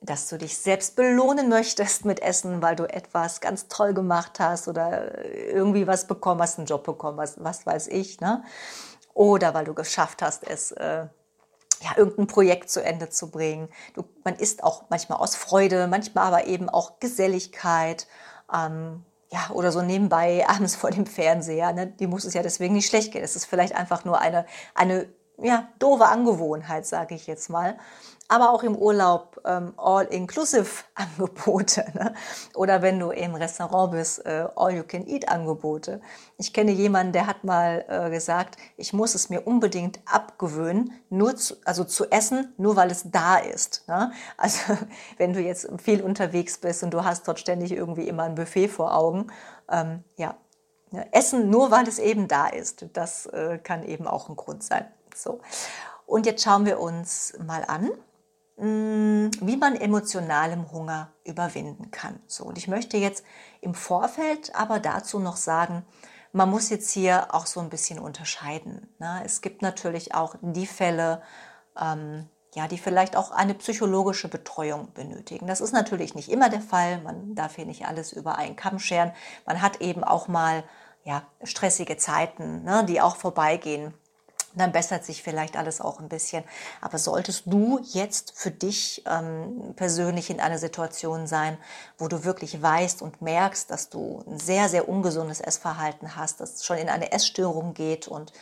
dass 0.00 0.28
du 0.28 0.38
dich 0.38 0.56
selbst 0.56 0.96
belohnen 0.96 1.48
möchtest 1.48 2.04
mit 2.04 2.20
Essen, 2.20 2.62
weil 2.62 2.74
du 2.74 2.84
etwas 2.84 3.40
ganz 3.40 3.68
toll 3.68 3.92
gemacht 3.92 4.40
hast 4.40 4.66
oder 4.66 5.24
irgendwie 5.24 5.86
was 5.86 6.06
bekommen 6.06 6.40
hast, 6.40 6.58
einen 6.58 6.66
Job 6.66 6.84
bekommen 6.84 7.20
hast, 7.20 7.42
was 7.42 7.66
weiß 7.66 7.88
ich. 7.88 8.20
Ne? 8.20 8.42
Oder 9.12 9.52
weil 9.52 9.66
du 9.66 9.74
geschafft 9.74 10.22
hast, 10.22 10.48
es 10.48 10.72
äh, 10.72 11.06
ja, 11.82 11.96
irgendein 11.96 12.26
Projekt 12.26 12.70
zu 12.70 12.82
Ende 12.82 13.10
zu 13.10 13.30
bringen. 13.30 13.68
Du, 13.94 14.04
man 14.24 14.36
isst 14.36 14.62
auch 14.62 14.84
manchmal 14.90 15.18
aus 15.18 15.34
Freude, 15.36 15.86
manchmal 15.86 16.26
aber 16.26 16.46
eben 16.46 16.68
auch 16.68 17.00
Geselligkeit. 17.00 18.06
Ähm, 18.52 19.04
ja, 19.32 19.50
oder 19.52 19.72
so 19.72 19.82
nebenbei 19.82 20.44
abends 20.48 20.76
vor 20.76 20.90
dem 20.90 21.06
Fernseher, 21.06 21.72
ne, 21.72 21.86
die 21.86 22.06
muss 22.06 22.24
es 22.24 22.34
ja 22.34 22.42
deswegen 22.42 22.74
nicht 22.74 22.88
schlecht 22.88 23.12
gehen. 23.12 23.22
Es 23.22 23.36
ist 23.36 23.46
vielleicht 23.46 23.74
einfach 23.74 24.04
nur 24.04 24.20
eine, 24.20 24.46
eine 24.74 25.08
ja, 25.42 25.68
doofe 25.78 26.06
Angewohnheit, 26.06 26.86
sage 26.86 27.14
ich 27.14 27.26
jetzt 27.26 27.48
mal 27.48 27.78
aber 28.30 28.50
auch 28.50 28.62
im 28.62 28.76
Urlaub 28.76 29.40
ähm, 29.44 29.74
All-Inclusive-Angebote. 29.76 31.84
Ne? 31.94 32.14
Oder 32.54 32.82
wenn 32.82 33.00
du 33.00 33.10
im 33.10 33.34
Restaurant 33.34 33.92
bist, 33.92 34.24
äh, 34.24 34.46
All-You-Can-Eat-Angebote. 34.54 36.00
Ich 36.38 36.52
kenne 36.52 36.70
jemanden, 36.70 37.12
der 37.12 37.26
hat 37.26 37.42
mal 37.42 37.84
äh, 37.88 38.10
gesagt, 38.10 38.56
ich 38.76 38.92
muss 38.92 39.16
es 39.16 39.28
mir 39.28 39.46
unbedingt 39.46 39.98
abgewöhnen, 40.06 40.92
nur 41.08 41.36
zu, 41.36 41.56
also 41.64 41.84
zu 41.84 42.10
essen, 42.10 42.54
nur 42.58 42.76
weil 42.76 42.90
es 42.90 43.10
da 43.10 43.38
ist. 43.38 43.88
Ne? 43.88 44.12
Also 44.36 44.60
wenn 45.18 45.32
du 45.32 45.40
jetzt 45.40 45.68
viel 45.82 46.00
unterwegs 46.00 46.58
bist 46.58 46.84
und 46.84 46.94
du 46.94 47.04
hast 47.04 47.26
dort 47.26 47.40
ständig 47.40 47.72
irgendwie 47.72 48.06
immer 48.06 48.22
ein 48.22 48.36
Buffet 48.36 48.68
vor 48.68 48.96
Augen, 48.96 49.26
ähm, 49.68 50.04
ja, 50.16 50.36
ne? 50.92 51.12
Essen 51.12 51.50
nur 51.50 51.70
weil 51.70 51.88
es 51.88 51.98
eben 51.98 52.28
da 52.28 52.46
ist, 52.46 52.86
das 52.92 53.26
äh, 53.26 53.58
kann 53.58 53.82
eben 53.82 54.06
auch 54.06 54.28
ein 54.28 54.36
Grund 54.36 54.62
sein. 54.62 54.86
So. 55.14 55.40
Und 56.06 56.26
jetzt 56.26 56.42
schauen 56.42 56.66
wir 56.66 56.80
uns 56.80 57.34
mal 57.44 57.64
an, 57.66 57.90
wie 58.60 59.56
man 59.56 59.74
emotionalem 59.74 60.70
Hunger 60.70 61.12
überwinden 61.24 61.90
kann. 61.90 62.20
So, 62.26 62.44
und 62.44 62.58
ich 62.58 62.68
möchte 62.68 62.98
jetzt 62.98 63.24
im 63.62 63.74
Vorfeld 63.74 64.54
aber 64.54 64.80
dazu 64.80 65.18
noch 65.18 65.36
sagen, 65.36 65.84
man 66.32 66.50
muss 66.50 66.68
jetzt 66.68 66.90
hier 66.90 67.34
auch 67.34 67.46
so 67.46 67.60
ein 67.60 67.70
bisschen 67.70 67.98
unterscheiden. 67.98 68.94
Ne? 68.98 69.22
Es 69.24 69.40
gibt 69.40 69.62
natürlich 69.62 70.14
auch 70.14 70.36
die 70.42 70.66
Fälle, 70.66 71.22
ähm, 71.80 72.28
ja, 72.54 72.68
die 72.68 72.78
vielleicht 72.78 73.16
auch 73.16 73.30
eine 73.30 73.54
psychologische 73.54 74.28
Betreuung 74.28 74.92
benötigen. 74.92 75.46
Das 75.46 75.60
ist 75.60 75.72
natürlich 75.72 76.14
nicht 76.14 76.30
immer 76.30 76.50
der 76.50 76.60
Fall. 76.60 77.00
Man 77.00 77.34
darf 77.34 77.56
hier 77.56 77.66
nicht 77.66 77.86
alles 77.86 78.12
über 78.12 78.36
einen 78.36 78.56
Kamm 78.56 78.78
scheren. 78.78 79.12
Man 79.46 79.62
hat 79.62 79.80
eben 79.80 80.04
auch 80.04 80.28
mal 80.28 80.64
ja, 81.02 81.22
stressige 81.44 81.96
Zeiten, 81.96 82.62
ne, 82.62 82.84
die 82.84 83.00
auch 83.00 83.16
vorbeigehen 83.16 83.94
dann 84.54 84.72
bessert 84.72 85.04
sich 85.04 85.22
vielleicht 85.22 85.56
alles 85.56 85.80
auch 85.80 86.00
ein 86.00 86.08
bisschen. 86.08 86.44
Aber 86.80 86.98
solltest 86.98 87.44
du 87.46 87.80
jetzt 87.82 88.32
für 88.36 88.50
dich 88.50 89.04
ähm, 89.06 89.74
persönlich 89.76 90.30
in 90.30 90.40
einer 90.40 90.58
Situation 90.58 91.26
sein, 91.26 91.56
wo 91.98 92.08
du 92.08 92.24
wirklich 92.24 92.60
weißt 92.60 93.02
und 93.02 93.22
merkst, 93.22 93.70
dass 93.70 93.90
du 93.90 94.24
ein 94.26 94.38
sehr, 94.38 94.68
sehr 94.68 94.88
ungesundes 94.88 95.40
Essverhalten 95.40 96.16
hast, 96.16 96.40
das 96.40 96.64
schon 96.64 96.78
in 96.78 96.88
eine 96.88 97.12
Essstörung 97.12 97.74
geht 97.74 98.08
und 98.08 98.32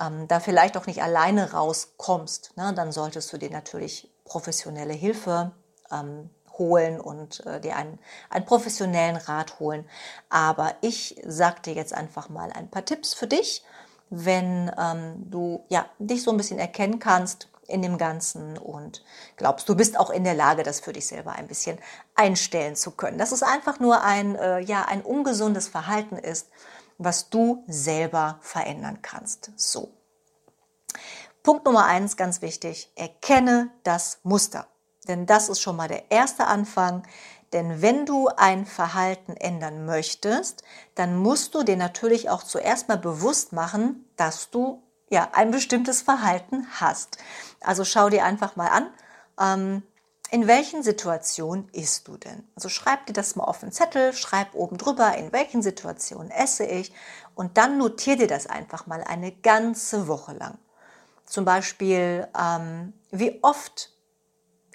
ähm, 0.00 0.28
da 0.28 0.40
vielleicht 0.40 0.76
auch 0.76 0.86
nicht 0.86 1.02
alleine 1.02 1.52
rauskommst, 1.52 2.56
ne, 2.56 2.72
dann 2.74 2.92
solltest 2.92 3.32
du 3.32 3.38
dir 3.38 3.50
natürlich 3.50 4.10
professionelle 4.24 4.94
Hilfe 4.94 5.52
ähm, 5.90 6.30
holen 6.58 7.00
und 7.00 7.44
äh, 7.46 7.60
dir 7.60 7.74
einen, 7.74 7.98
einen 8.28 8.44
professionellen 8.44 9.16
Rat 9.16 9.58
holen. 9.58 9.88
Aber 10.28 10.74
ich 10.80 11.20
sag 11.26 11.62
dir 11.64 11.74
jetzt 11.74 11.92
einfach 11.92 12.28
mal 12.28 12.52
ein 12.52 12.70
paar 12.70 12.84
Tipps 12.84 13.14
für 13.14 13.26
dich, 13.26 13.64
wenn 14.10 14.70
ähm, 14.76 15.30
du 15.30 15.64
ja, 15.68 15.86
dich 15.98 16.22
so 16.22 16.30
ein 16.30 16.36
bisschen 16.36 16.58
erkennen 16.58 16.98
kannst 16.98 17.48
in 17.68 17.82
dem 17.82 17.96
Ganzen 17.96 18.58
und 18.58 19.04
glaubst, 19.36 19.68
du 19.68 19.76
bist 19.76 19.98
auch 19.98 20.10
in 20.10 20.24
der 20.24 20.34
Lage, 20.34 20.64
das 20.64 20.80
für 20.80 20.92
dich 20.92 21.06
selber 21.06 21.32
ein 21.32 21.46
bisschen 21.46 21.78
einstellen 22.16 22.76
zu 22.76 22.90
können. 22.90 23.18
Dass 23.18 23.32
es 23.32 23.42
einfach 23.42 23.78
nur 23.78 24.02
ein, 24.02 24.34
äh, 24.34 24.58
ja, 24.60 24.84
ein 24.84 25.02
ungesundes 25.02 25.68
Verhalten 25.68 26.16
ist, 26.16 26.48
was 26.98 27.30
du 27.30 27.64
selber 27.66 28.38
verändern 28.42 28.98
kannst. 29.00 29.52
So. 29.56 29.92
Punkt 31.42 31.64
Nummer 31.64 31.86
eins, 31.86 32.16
ganz 32.16 32.42
wichtig, 32.42 32.92
erkenne 32.96 33.70
das 33.84 34.18
Muster. 34.24 34.66
Denn 35.08 35.24
das 35.24 35.48
ist 35.48 35.60
schon 35.60 35.76
mal 35.76 35.88
der 35.88 36.10
erste 36.10 36.46
Anfang, 36.46 37.04
denn 37.52 37.82
wenn 37.82 38.06
du 38.06 38.28
ein 38.28 38.64
Verhalten 38.64 39.36
ändern 39.36 39.84
möchtest, 39.84 40.62
dann 40.94 41.16
musst 41.16 41.54
du 41.54 41.62
dir 41.62 41.76
natürlich 41.76 42.30
auch 42.30 42.42
zuerst 42.42 42.88
mal 42.88 42.98
bewusst 42.98 43.52
machen, 43.52 44.08
dass 44.16 44.50
du 44.50 44.82
ja 45.08 45.30
ein 45.32 45.50
bestimmtes 45.50 46.02
Verhalten 46.02 46.66
hast. 46.80 47.18
Also 47.60 47.84
schau 47.84 48.08
dir 48.08 48.24
einfach 48.24 48.56
mal 48.56 48.68
an, 48.68 48.90
ähm, 49.40 49.82
in 50.30 50.46
welchen 50.46 50.84
Situationen 50.84 51.68
isst 51.72 52.06
du 52.06 52.16
denn? 52.16 52.48
Also 52.54 52.68
schreib 52.68 53.06
dir 53.06 53.12
das 53.12 53.34
mal 53.34 53.44
auf 53.44 53.60
den 53.60 53.72
Zettel, 53.72 54.12
schreib 54.12 54.54
oben 54.54 54.78
drüber, 54.78 55.16
in 55.16 55.32
welchen 55.32 55.60
Situationen 55.60 56.30
esse 56.30 56.64
ich 56.64 56.92
und 57.34 57.58
dann 57.58 57.78
notier 57.78 58.16
dir 58.16 58.28
das 58.28 58.46
einfach 58.46 58.86
mal 58.86 59.02
eine 59.02 59.32
ganze 59.32 60.06
Woche 60.06 60.34
lang. 60.34 60.56
Zum 61.26 61.44
Beispiel, 61.44 62.28
ähm, 62.38 62.92
wie 63.10 63.40
oft 63.42 63.92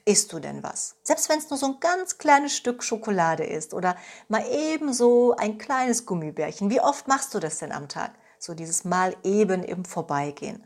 isst 0.06 0.32
du 0.32 0.40
denn 0.40 0.64
was? 0.64 0.96
Selbst 1.04 1.30
wenn 1.30 1.40
es 1.40 1.50
nur 1.50 1.58
so 1.58 1.66
ein 1.66 1.80
ganz 1.80 2.18
kleines 2.18 2.56
Stück 2.56 2.84
Schokolade 2.84 3.44
ist 3.44 3.74
oder 3.74 3.96
mal 4.28 4.46
eben 4.48 4.94
so 4.94 5.36
ein 5.36 5.58
kleines 5.58 6.06
Gummibärchen. 6.06 6.70
Wie 6.70 6.80
oft 6.80 7.08
machst 7.08 7.34
du 7.34 7.40
das 7.40 7.58
denn 7.58 7.72
am 7.72 7.90
Tag? 7.90 8.12
So 8.38 8.54
dieses 8.54 8.86
Mal 8.86 9.16
eben 9.24 9.64
im 9.64 9.84
Vorbeigehen. 9.84 10.66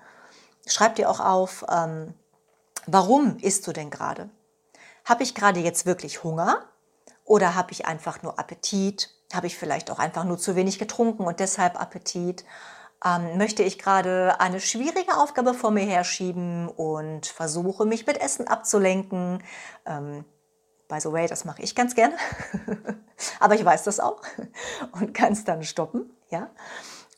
Schreib 0.68 0.96
dir 0.96 1.10
auch 1.10 1.22
auf, 1.22 1.66
ähm, 1.70 2.14
warum 2.86 3.38
isst 3.38 3.66
du 3.66 3.72
denn 3.72 3.90
gerade? 3.90 4.30
Habe 5.06 5.24
ich 5.24 5.34
gerade 5.34 5.62
jetzt 5.62 5.86
wirklich 5.86 6.24
Hunger 6.24 6.66
oder 7.24 7.56
habe 7.56 7.72
ich 7.72 7.86
einfach 7.86 8.22
nur 8.22 8.38
Appetit? 8.38 9.10
Habe 9.34 9.48
ich 9.48 9.58
vielleicht 9.58 9.90
auch 9.90 10.00
einfach 10.00 10.26
nur 10.26 10.38
zu 10.38 10.56
wenig 10.56 10.80
getrunken 10.80 11.24
und 11.24 11.40
deshalb 11.40 11.80
Appetit? 11.80 12.44
Ähm, 13.06 13.38
möchte 13.38 13.64
ich 13.64 13.80
gerade 13.80 14.40
eine 14.40 14.60
schwierige 14.60 15.18
Aufgabe 15.18 15.54
vor 15.54 15.72
mir 15.72 15.86
herschieben 15.86 16.68
und 16.68 17.28
versuche 17.28 17.86
mich 17.86 18.06
mit 18.06 18.20
Essen 18.20 18.48
abzulenken. 18.48 19.44
Ähm, 19.86 20.26
by 20.88 21.00
the 21.00 21.12
way, 21.12 21.28
das 21.28 21.46
mache 21.46 21.62
ich 21.62 21.76
ganz 21.76 21.96
gerne, 21.96 22.18
aber 23.40 23.56
ich 23.56 23.64
weiß 23.64 23.84
das 23.84 24.00
auch 24.00 24.22
und 25.00 25.14
kann 25.14 25.34
es 25.34 25.44
dann 25.44 25.64
stoppen, 25.64 26.10
ja. 26.30 26.50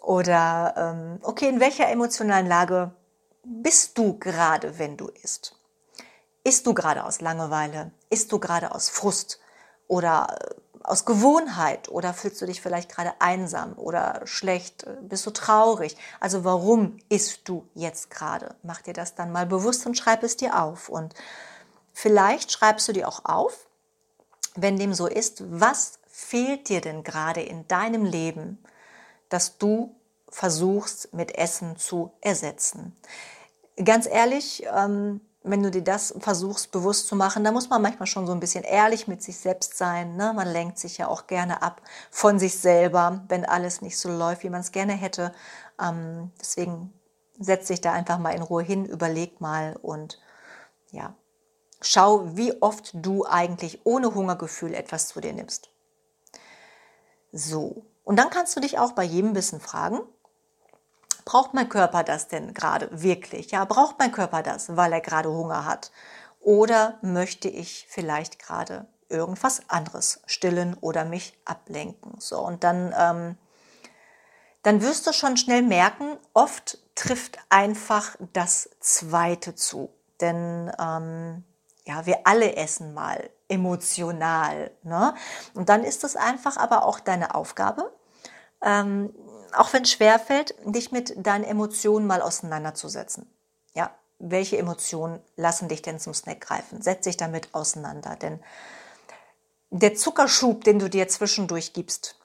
Oder 0.01 0.73
ähm, 0.77 1.19
okay, 1.23 1.47
in 1.47 1.59
welcher 1.59 1.87
emotionalen 1.89 2.47
Lage 2.47 2.91
bist 3.43 3.97
du 3.97 4.17
gerade, 4.17 4.79
wenn 4.79 4.97
du 4.97 5.07
isst? 5.07 5.55
Isst 6.43 6.65
du 6.65 6.73
gerade 6.73 7.03
aus 7.05 7.21
Langeweile? 7.21 7.91
Isst 8.09 8.31
du 8.31 8.39
gerade 8.39 8.73
aus 8.73 8.89
Frust? 8.89 9.39
Oder 9.87 10.37
äh, 10.39 10.60
aus 10.83 11.05
Gewohnheit 11.05 11.89
oder 11.89 12.13
fühlst 12.13 12.41
du 12.41 12.45
dich 12.45 12.61
vielleicht 12.61 12.89
gerade 12.89 13.13
einsam 13.19 13.73
oder 13.73 14.21
schlecht, 14.25 14.85
bist 15.01 15.25
du 15.25 15.31
traurig? 15.31 15.95
Also 16.19 16.43
warum 16.43 16.97
isst 17.09 17.41
du 17.45 17.67
jetzt 17.73 18.09
gerade? 18.09 18.55
Mach 18.63 18.81
dir 18.81 18.93
das 18.93 19.15
dann 19.15 19.31
mal 19.31 19.45
bewusst 19.45 19.85
und 19.85 19.97
schreib 19.97 20.23
es 20.23 20.37
dir 20.37 20.61
auf. 20.61 20.89
Und 20.89 21.13
vielleicht 21.93 22.51
schreibst 22.51 22.87
du 22.87 22.93
dir 22.93 23.07
auch 23.07 23.25
auf, 23.25 23.67
wenn 24.55 24.77
dem 24.77 24.93
so 24.93 25.07
ist, 25.07 25.43
was 25.47 25.99
fehlt 26.07 26.69
dir 26.69 26.81
denn 26.81 27.03
gerade 27.03 27.41
in 27.41 27.67
deinem 27.67 28.05
Leben, 28.05 28.63
dass 29.29 29.57
du 29.57 29.95
versuchst 30.29 31.13
mit 31.13 31.37
Essen 31.37 31.77
zu 31.77 32.11
ersetzen? 32.21 32.95
Ganz 33.83 34.05
ehrlich, 34.05 34.63
ähm, 34.73 35.21
wenn 35.43 35.63
du 35.63 35.71
dir 35.71 35.83
das 35.83 36.13
versuchst 36.19 36.71
bewusst 36.71 37.07
zu 37.07 37.15
machen, 37.15 37.43
da 37.43 37.51
muss 37.51 37.69
man 37.69 37.81
manchmal 37.81 38.07
schon 38.07 38.27
so 38.27 38.33
ein 38.33 38.39
bisschen 38.39 38.63
ehrlich 38.63 39.07
mit 39.07 39.23
sich 39.23 39.37
selbst 39.37 39.77
sein. 39.77 40.15
Ne? 40.15 40.33
Man 40.33 40.47
lenkt 40.47 40.77
sich 40.77 40.99
ja 40.99 41.07
auch 41.07 41.27
gerne 41.27 41.61
ab 41.61 41.81
von 42.09 42.39
sich 42.39 42.59
selber, 42.59 43.23
wenn 43.27 43.45
alles 43.45 43.81
nicht 43.81 43.97
so 43.97 44.09
läuft, 44.09 44.43
wie 44.43 44.49
man 44.49 44.61
es 44.61 44.71
gerne 44.71 44.93
hätte. 44.93 45.33
Ähm, 45.81 46.31
deswegen 46.39 46.93
setz 47.39 47.67
dich 47.67 47.81
da 47.81 47.91
einfach 47.91 48.19
mal 48.19 48.35
in 48.35 48.43
Ruhe 48.43 48.63
hin, 48.63 48.85
überleg 48.85 49.41
mal 49.41 49.77
und 49.81 50.19
ja, 50.91 51.15
Schau, 51.83 52.37
wie 52.37 52.61
oft 52.61 52.91
du 52.93 53.25
eigentlich 53.25 53.81
ohne 53.85 54.13
Hungergefühl 54.13 54.75
etwas 54.75 55.07
zu 55.07 55.19
dir 55.19 55.33
nimmst. 55.33 55.71
So, 57.31 57.83
und 58.03 58.17
dann 58.17 58.29
kannst 58.29 58.55
du 58.55 58.59
dich 58.59 58.77
auch 58.77 58.91
bei 58.91 59.03
jedem 59.03 59.33
Bissen 59.33 59.59
fragen, 59.59 60.01
braucht 61.25 61.53
mein 61.53 61.69
Körper 61.69 62.03
das 62.03 62.27
denn 62.27 62.53
gerade 62.53 62.89
wirklich? 62.91 63.51
Ja, 63.51 63.65
braucht 63.65 63.99
mein 63.99 64.11
Körper 64.11 64.43
das, 64.43 64.75
weil 64.75 64.93
er 64.93 65.01
gerade 65.01 65.29
Hunger 65.29 65.65
hat? 65.65 65.91
Oder 66.39 66.97
möchte 67.01 67.47
ich 67.47 67.85
vielleicht 67.89 68.39
gerade 68.39 68.87
irgendwas 69.09 69.69
anderes 69.69 70.21
stillen 70.25 70.75
oder 70.81 71.05
mich 71.05 71.37
ablenken? 71.45 72.15
So, 72.19 72.39
und 72.39 72.63
dann, 72.63 72.93
ähm, 72.97 73.37
dann 74.63 74.81
wirst 74.81 75.07
du 75.07 75.13
schon 75.13 75.37
schnell 75.37 75.61
merken, 75.61 76.17
oft 76.33 76.79
trifft 76.95 77.37
einfach 77.49 78.15
das 78.33 78.69
Zweite 78.79 79.55
zu. 79.55 79.89
Denn 80.19 80.71
ähm, 80.79 81.43
ja, 81.85 82.05
wir 82.05 82.19
alle 82.25 82.55
essen 82.55 82.93
mal 82.93 83.29
emotional. 83.47 84.71
Ne? 84.83 85.13
Und 85.53 85.69
dann 85.69 85.83
ist 85.83 86.03
es 86.03 86.15
einfach 86.15 86.57
aber 86.57 86.85
auch 86.85 86.99
deine 86.99 87.35
Aufgabe, 87.35 87.91
ähm, 88.61 89.13
auch 89.55 89.73
wenn 89.73 89.83
es 89.83 89.91
schwerfällt, 89.91 90.55
dich 90.65 90.91
mit 90.91 91.13
deinen 91.17 91.43
Emotionen 91.43 92.07
mal 92.07 92.21
auseinanderzusetzen. 92.21 93.29
Ja, 93.73 93.91
welche 94.19 94.57
Emotionen 94.57 95.19
lassen 95.35 95.67
dich 95.67 95.81
denn 95.81 95.99
zum 95.99 96.13
Snack 96.13 96.41
greifen? 96.41 96.81
Setz 96.81 97.03
dich 97.03 97.17
damit 97.17 97.53
auseinander, 97.53 98.15
denn 98.15 98.39
der 99.69 99.95
Zuckerschub, 99.95 100.63
den 100.63 100.79
du 100.79 100.89
dir 100.89 101.07
zwischendurch 101.07 101.73
gibst, 101.73 102.15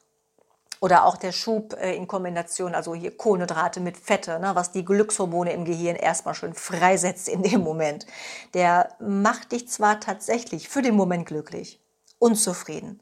oder 0.80 1.04
auch 1.04 1.16
der 1.16 1.32
Schub 1.32 1.74
äh, 1.74 1.94
in 1.94 2.06
Kombination, 2.06 2.74
also 2.74 2.94
hier 2.94 3.16
Kohlenhydrate 3.16 3.80
mit 3.80 3.96
Fette, 3.96 4.38
ne, 4.38 4.54
was 4.54 4.72
die 4.72 4.84
Glückshormone 4.84 5.52
im 5.52 5.64
Gehirn 5.64 5.96
erstmal 5.96 6.34
schön 6.34 6.54
freisetzt 6.54 7.28
in 7.28 7.42
dem 7.42 7.62
Moment. 7.62 8.06
Der 8.54 8.90
macht 9.00 9.52
dich 9.52 9.68
zwar 9.68 10.00
tatsächlich 10.00 10.68
für 10.68 10.82
den 10.82 10.94
Moment 10.94 11.26
glücklich, 11.26 11.80
unzufrieden, 12.18 13.00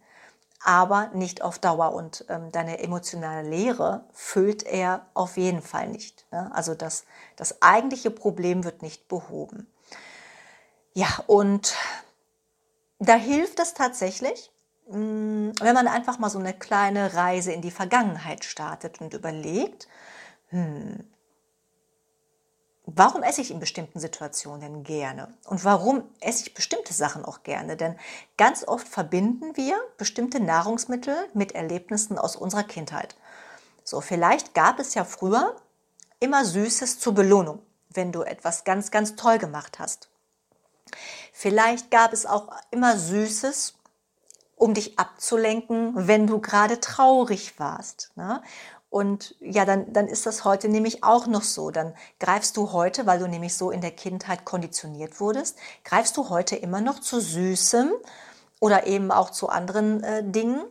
aber 0.65 1.11
nicht 1.15 1.43
auf 1.43 1.59
Dauer. 1.59 1.93
Und 1.93 2.25
ähm, 2.29 2.51
deine 2.53 2.81
emotionale 2.81 3.49
Leere 3.49 4.05
füllt 4.13 4.63
er 4.65 5.07
auf 5.15 5.37
jeden 5.37 5.63
Fall 5.63 5.89
nicht. 5.89 6.27
Ne? 6.33 6.51
Also 6.55 6.75
das, 6.75 7.05
das 7.37 7.63
eigentliche 7.63 8.11
Problem 8.11 8.65
wird 8.65 8.83
nicht 8.83 9.09
behoben. 9.09 9.67
Ja, 10.95 11.09
und 11.27 11.77
da 12.99 13.15
hilft 13.15 13.61
es 13.61 13.75
tatsächlich, 13.75 14.51
Mm, 14.89 15.53
wenn 15.61 15.75
man 15.75 15.89
einfach 15.89 16.19
mal 16.19 16.29
so 16.31 16.39
eine 16.39 16.53
kleine 16.53 17.15
Reise 17.15 17.53
in 17.53 17.63
die 17.63 17.71
Vergangenheit 17.71 18.45
startet 18.45 19.01
und 19.01 19.15
überlegt, 19.15 19.89
hm, 20.51 21.05
warum 22.87 23.23
esse 23.23 23.41
ich 23.41 23.51
in 23.51 23.61
bestimmten 23.61 23.99
Situationen 23.99 24.85
gerne? 24.85 25.33
Und 25.47 25.65
warum 25.65 26.05
esse 26.21 26.43
ich 26.43 26.55
bestimmte 26.55 26.93
Sachen 26.93 27.25
auch 27.25 27.43
gerne? 27.43 27.77
Denn 27.77 27.99
ganz 28.37 28.67
oft 28.67 28.87
verbinden 28.87 29.57
wir 29.57 29.77
bestimmte 29.97 30.41
Nahrungsmittel 30.41 31.17
mit 31.35 31.53
Erlebnissen 31.53 32.19
aus 32.19 32.37
unserer 32.37 32.65
Kindheit. 32.65 33.17
So, 33.85 34.01
vielleicht 34.01 34.55
gab 34.55 34.79
es 34.79 34.95
ja 34.95 35.05
früher 35.05 35.57
immer 36.21 36.45
Süßes 36.45 36.99
zur 36.99 37.15
Belohnung, 37.15 37.61
wenn 37.91 38.13
du 38.13 38.23
etwas 38.23 38.65
ganz, 38.65 38.91
ganz 38.91 39.17
toll 39.17 39.39
gemacht 39.39 39.79
hast. 39.79 40.09
Vielleicht 41.33 41.91
gab 41.91 42.13
es 42.13 42.27
auch 42.27 42.49
immer 42.71 42.97
Süßes, 42.97 43.75
um 44.57 44.75
dich 44.75 44.99
abzulenken, 44.99 45.93
wenn 46.09 46.27
du 46.27 46.41
gerade 46.41 46.81
traurig 46.81 47.59
warst. 47.59 48.13
Ne? 48.15 48.43
Und 48.95 49.35
ja, 49.41 49.65
dann, 49.65 49.93
dann 49.93 50.07
ist 50.07 50.25
das 50.25 50.45
heute 50.45 50.69
nämlich 50.69 51.03
auch 51.03 51.27
noch 51.27 51.43
so. 51.43 51.73
Dann 51.73 51.95
greifst 52.21 52.57
du 52.57 52.71
heute, 52.71 53.07
weil 53.07 53.19
du 53.19 53.27
nämlich 53.27 53.57
so 53.57 53.73
in 53.73 53.81
der 53.81 53.91
Kindheit 53.91 54.45
konditioniert 54.45 55.19
wurdest, 55.19 55.59
greifst 55.83 56.17
du 56.17 56.29
heute 56.29 56.55
immer 56.55 56.81
noch 56.81 57.01
zu 57.01 57.19
Süßem 57.19 57.91
oder 58.61 58.87
eben 58.87 59.11
auch 59.11 59.31
zu 59.31 59.49
anderen 59.49 60.05
äh, 60.05 60.23
Dingen. 60.23 60.63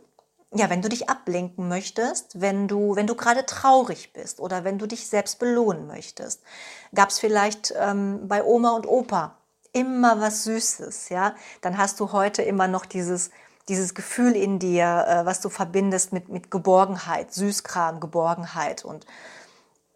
Ja, 0.54 0.70
wenn 0.70 0.80
du 0.80 0.88
dich 0.88 1.10
ablenken 1.10 1.68
möchtest, 1.68 2.40
wenn 2.40 2.66
du, 2.66 2.96
wenn 2.96 3.06
du 3.06 3.14
gerade 3.14 3.44
traurig 3.44 4.14
bist 4.14 4.40
oder 4.40 4.64
wenn 4.64 4.78
du 4.78 4.86
dich 4.86 5.06
selbst 5.06 5.38
belohnen 5.38 5.86
möchtest, 5.86 6.42
gab 6.94 7.10
es 7.10 7.18
vielleicht 7.18 7.74
ähm, 7.78 8.26
bei 8.26 8.42
Oma 8.42 8.70
und 8.70 8.86
Opa 8.86 9.36
immer 9.74 10.18
was 10.18 10.44
Süßes, 10.44 11.10
ja, 11.10 11.34
dann 11.60 11.76
hast 11.76 12.00
du 12.00 12.12
heute 12.12 12.40
immer 12.40 12.68
noch 12.68 12.86
dieses 12.86 13.28
dieses 13.68 13.94
Gefühl 13.94 14.36
in 14.36 14.58
dir, 14.58 15.06
äh, 15.08 15.26
was 15.26 15.40
du 15.40 15.48
verbindest 15.48 16.12
mit, 16.12 16.28
mit 16.28 16.50
Geborgenheit, 16.50 17.32
Süßkram, 17.32 18.00
Geborgenheit. 18.00 18.84
Und 18.84 19.06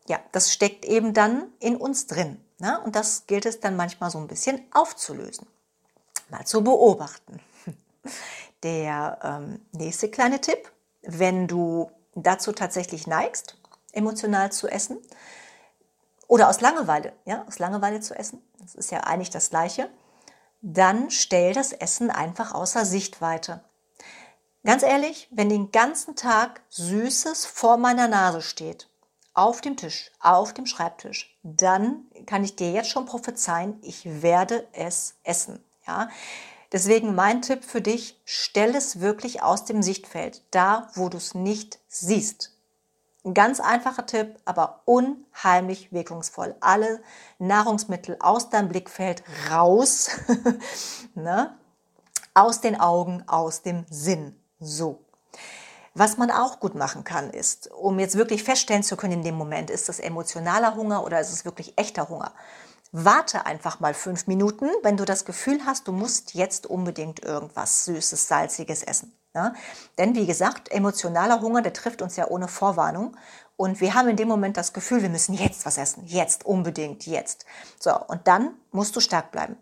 ja, 0.06 0.18
das 0.32 0.52
steckt 0.52 0.84
eben 0.84 1.12
dann 1.12 1.48
in 1.60 1.76
uns 1.76 2.06
drin. 2.06 2.42
Ne? 2.58 2.80
Und 2.84 2.96
das 2.96 3.26
gilt 3.26 3.46
es 3.46 3.60
dann 3.60 3.76
manchmal 3.76 4.10
so 4.10 4.18
ein 4.18 4.26
bisschen 4.26 4.60
aufzulösen, 4.72 5.46
mal 6.30 6.44
zu 6.44 6.64
beobachten. 6.64 7.40
Der 8.62 9.18
ähm, 9.22 9.60
nächste 9.72 10.10
kleine 10.10 10.40
Tipp, 10.40 10.72
wenn 11.02 11.46
du 11.46 11.90
dazu 12.14 12.52
tatsächlich 12.52 13.06
neigst, 13.06 13.56
emotional 13.92 14.50
zu 14.50 14.66
essen 14.66 14.98
oder 16.26 16.48
aus 16.48 16.60
Langeweile, 16.60 17.12
ja, 17.24 17.44
aus 17.46 17.60
Langeweile 17.60 18.00
zu 18.00 18.14
essen, 18.18 18.42
das 18.60 18.74
ist 18.74 18.90
ja 18.90 19.00
eigentlich 19.00 19.30
das 19.30 19.50
Gleiche, 19.50 19.88
dann 20.60 21.10
stell 21.10 21.54
das 21.54 21.72
Essen 21.72 22.10
einfach 22.10 22.52
außer 22.52 22.84
Sichtweite. 22.84 23.62
Ganz 24.64 24.82
ehrlich, 24.82 25.28
wenn 25.30 25.48
den 25.48 25.70
ganzen 25.70 26.16
Tag 26.16 26.62
Süßes 26.68 27.46
vor 27.46 27.76
meiner 27.76 28.08
Nase 28.08 28.42
steht, 28.42 28.88
auf 29.34 29.60
dem 29.60 29.76
Tisch, 29.76 30.10
auf 30.20 30.52
dem 30.52 30.66
Schreibtisch, 30.66 31.38
dann 31.44 32.06
kann 32.26 32.42
ich 32.42 32.56
dir 32.56 32.72
jetzt 32.72 32.90
schon 32.90 33.06
prophezeien, 33.06 33.78
ich 33.82 34.22
werde 34.22 34.66
es 34.72 35.14
essen. 35.22 35.64
Ja? 35.86 36.08
Deswegen 36.72 37.14
mein 37.14 37.40
Tipp 37.40 37.64
für 37.64 37.80
dich, 37.80 38.20
stell 38.24 38.74
es 38.74 39.00
wirklich 39.00 39.42
aus 39.42 39.64
dem 39.64 39.82
Sichtfeld, 39.82 40.42
da 40.50 40.90
wo 40.94 41.08
du 41.08 41.16
es 41.16 41.34
nicht 41.34 41.78
siehst. 41.86 42.57
Ein 43.28 43.34
ganz 43.34 43.60
einfacher 43.60 44.06
Tipp, 44.06 44.36
aber 44.46 44.80
unheimlich 44.86 45.92
wirkungsvoll. 45.92 46.56
Alle 46.60 47.02
Nahrungsmittel 47.38 48.16
aus 48.20 48.48
deinem 48.48 48.70
Blickfeld 48.70 49.22
raus, 49.50 50.08
ne? 51.14 51.54
aus 52.32 52.62
den 52.62 52.80
Augen, 52.80 53.22
aus 53.26 53.60
dem 53.60 53.84
Sinn. 53.90 54.34
So. 54.60 55.04
Was 55.92 56.16
man 56.16 56.30
auch 56.30 56.58
gut 56.58 56.74
machen 56.74 57.04
kann, 57.04 57.28
ist, 57.28 57.70
um 57.70 57.98
jetzt 57.98 58.16
wirklich 58.16 58.44
feststellen 58.44 58.82
zu 58.82 58.96
können 58.96 59.12
in 59.12 59.24
dem 59.24 59.34
Moment, 59.34 59.68
ist 59.68 59.90
das 59.90 60.00
emotionaler 60.00 60.74
Hunger 60.74 61.04
oder 61.04 61.20
ist 61.20 61.32
es 61.32 61.44
wirklich 61.44 61.74
echter 61.76 62.08
Hunger? 62.08 62.32
Warte 62.90 63.44
einfach 63.44 63.80
mal 63.80 63.92
fünf 63.92 64.26
Minuten, 64.26 64.66
wenn 64.82 64.96
du 64.96 65.04
das 65.04 65.24
Gefühl 65.24 65.60
hast, 65.66 65.88
du 65.88 65.92
musst 65.92 66.34
jetzt 66.34 66.66
unbedingt 66.66 67.22
irgendwas 67.22 67.84
Süßes, 67.84 68.28
Salziges 68.28 68.82
essen. 68.82 69.12
Ja? 69.34 69.52
Denn 69.98 70.14
wie 70.14 70.26
gesagt, 70.26 70.70
emotionaler 70.70 71.40
Hunger, 71.40 71.60
der 71.60 71.74
trifft 71.74 72.00
uns 72.00 72.16
ja 72.16 72.28
ohne 72.28 72.48
Vorwarnung. 72.48 73.16
Und 73.56 73.80
wir 73.80 73.94
haben 73.94 74.08
in 74.08 74.16
dem 74.16 74.28
Moment 74.28 74.56
das 74.56 74.72
Gefühl, 74.72 75.02
wir 75.02 75.10
müssen 75.10 75.34
jetzt 75.34 75.66
was 75.66 75.78
essen. 75.78 76.04
Jetzt, 76.06 76.46
unbedingt, 76.46 77.06
jetzt. 77.06 77.44
So, 77.78 77.94
und 78.06 78.26
dann 78.26 78.54
musst 78.70 78.96
du 78.96 79.00
stark 79.00 79.32
bleiben. 79.32 79.56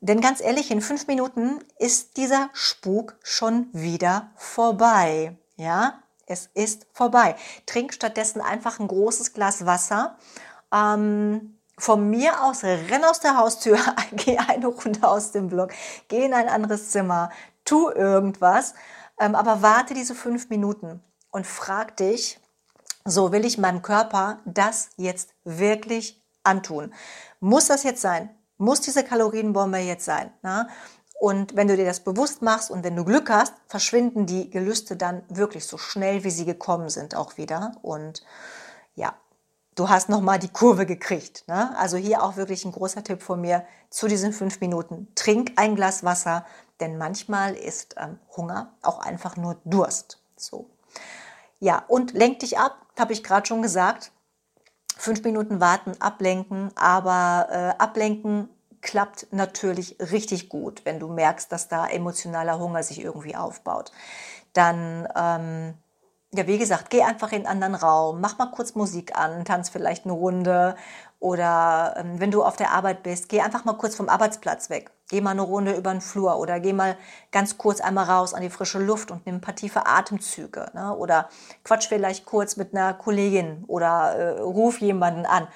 Denn 0.00 0.20
ganz 0.20 0.40
ehrlich, 0.40 0.70
in 0.70 0.80
fünf 0.80 1.06
Minuten 1.06 1.58
ist 1.78 2.16
dieser 2.16 2.48
Spuk 2.52 3.16
schon 3.22 3.68
wieder 3.72 4.30
vorbei. 4.36 5.36
Ja, 5.56 6.02
es 6.26 6.48
ist 6.54 6.86
vorbei. 6.92 7.36
Trink 7.66 7.92
stattdessen 7.92 8.40
einfach 8.40 8.78
ein 8.78 8.88
großes 8.88 9.32
Glas 9.32 9.66
Wasser. 9.66 10.16
Ähm, 10.72 11.55
von 11.78 12.08
mir 12.08 12.42
aus 12.42 12.64
renn 12.64 13.04
aus 13.04 13.20
der 13.20 13.36
Haustür, 13.36 13.78
geh 14.12 14.38
eine 14.38 14.66
Runde 14.66 15.06
aus 15.06 15.32
dem 15.32 15.48
Block, 15.48 15.72
geh 16.08 16.24
in 16.24 16.34
ein 16.34 16.48
anderes 16.48 16.90
Zimmer, 16.90 17.30
tu 17.64 17.90
irgendwas, 17.90 18.74
ähm, 19.18 19.34
aber 19.34 19.62
warte 19.62 19.94
diese 19.94 20.14
fünf 20.14 20.48
Minuten 20.48 21.02
und 21.30 21.46
frag 21.46 21.96
dich, 21.96 22.40
so 23.04 23.32
will 23.32 23.44
ich 23.44 23.58
meinem 23.58 23.82
Körper 23.82 24.40
das 24.44 24.90
jetzt 24.96 25.30
wirklich 25.44 26.22
antun? 26.42 26.92
Muss 27.40 27.66
das 27.66 27.82
jetzt 27.82 28.02
sein? 28.02 28.30
Muss 28.58 28.80
diese 28.80 29.04
Kalorienbombe 29.04 29.78
jetzt 29.78 30.04
sein? 30.04 30.32
Na? 30.42 30.68
Und 31.18 31.56
wenn 31.56 31.68
du 31.68 31.76
dir 31.76 31.86
das 31.86 32.00
bewusst 32.00 32.42
machst 32.42 32.70
und 32.70 32.84
wenn 32.84 32.96
du 32.96 33.04
Glück 33.04 33.30
hast, 33.30 33.54
verschwinden 33.68 34.26
die 34.26 34.50
Gelüste 34.50 34.96
dann 34.96 35.22
wirklich 35.28 35.66
so 35.66 35.78
schnell, 35.78 36.24
wie 36.24 36.30
sie 36.30 36.44
gekommen 36.44 36.90
sind, 36.90 37.14
auch 37.14 37.38
wieder. 37.38 37.72
Und 37.82 38.22
du 39.76 39.88
hast 39.88 40.08
nochmal 40.08 40.40
die 40.40 40.48
Kurve 40.48 40.86
gekriegt. 40.86 41.44
Ne? 41.46 41.76
Also 41.78 41.96
hier 41.96 42.22
auch 42.22 42.36
wirklich 42.36 42.64
ein 42.64 42.72
großer 42.72 43.04
Tipp 43.04 43.22
von 43.22 43.40
mir 43.40 43.64
zu 43.90 44.08
diesen 44.08 44.32
fünf 44.32 44.60
Minuten. 44.60 45.08
Trink 45.14 45.52
ein 45.56 45.76
Glas 45.76 46.02
Wasser, 46.02 46.44
denn 46.80 46.98
manchmal 46.98 47.54
ist 47.54 47.94
ähm, 47.98 48.18
Hunger 48.36 48.74
auch 48.82 48.98
einfach 48.98 49.36
nur 49.36 49.60
Durst. 49.64 50.20
So. 50.36 50.68
Ja, 51.60 51.84
und 51.86 52.12
lenk 52.12 52.40
dich 52.40 52.58
ab, 52.58 52.76
habe 52.98 53.12
ich 53.12 53.22
gerade 53.22 53.46
schon 53.46 53.62
gesagt. 53.62 54.10
Fünf 54.98 55.22
Minuten 55.24 55.60
warten, 55.60 55.92
ablenken, 56.00 56.70
aber 56.74 57.48
äh, 57.50 57.82
ablenken 57.82 58.48
klappt 58.80 59.26
natürlich 59.30 59.96
richtig 59.98 60.48
gut, 60.48 60.84
wenn 60.84 60.98
du 60.98 61.08
merkst, 61.08 61.52
dass 61.52 61.68
da 61.68 61.86
emotionaler 61.86 62.58
Hunger 62.58 62.82
sich 62.82 63.00
irgendwie 63.00 63.36
aufbaut. 63.36 63.92
Dann 64.52 65.06
ähm, 65.14 65.74
ja, 66.36 66.46
wie 66.46 66.58
gesagt, 66.58 66.90
geh 66.90 67.02
einfach 67.02 67.32
in 67.32 67.46
einen 67.46 67.62
anderen 67.62 67.74
Raum, 67.74 68.20
mach 68.20 68.38
mal 68.38 68.50
kurz 68.50 68.74
Musik 68.74 69.16
an, 69.16 69.44
tanz 69.44 69.68
vielleicht 69.68 70.04
eine 70.04 70.12
Runde 70.12 70.76
oder 71.18 71.94
ähm, 71.96 72.20
wenn 72.20 72.30
du 72.30 72.44
auf 72.44 72.56
der 72.56 72.72
Arbeit 72.72 73.02
bist, 73.02 73.28
geh 73.28 73.40
einfach 73.40 73.64
mal 73.64 73.74
kurz 73.74 73.96
vom 73.96 74.08
Arbeitsplatz 74.08 74.70
weg. 74.70 74.90
Geh 75.08 75.20
mal 75.20 75.30
eine 75.30 75.42
Runde 75.42 75.74
über 75.76 75.92
den 75.92 76.00
Flur 76.00 76.38
oder 76.38 76.60
geh 76.60 76.72
mal 76.72 76.96
ganz 77.32 77.56
kurz 77.58 77.80
einmal 77.80 78.04
raus 78.04 78.34
an 78.34 78.42
die 78.42 78.50
frische 78.50 78.78
Luft 78.78 79.10
und 79.10 79.24
nimm 79.24 79.36
ein 79.36 79.40
paar 79.40 79.54
tiefe 79.54 79.86
Atemzüge. 79.86 80.70
Ne? 80.74 80.94
Oder 80.94 81.28
quatsch 81.64 81.88
vielleicht 81.88 82.26
kurz 82.26 82.56
mit 82.56 82.74
einer 82.74 82.92
Kollegin 82.92 83.64
oder 83.66 84.14
äh, 84.14 84.40
ruf 84.40 84.80
jemanden 84.80 85.24
an. 85.24 85.48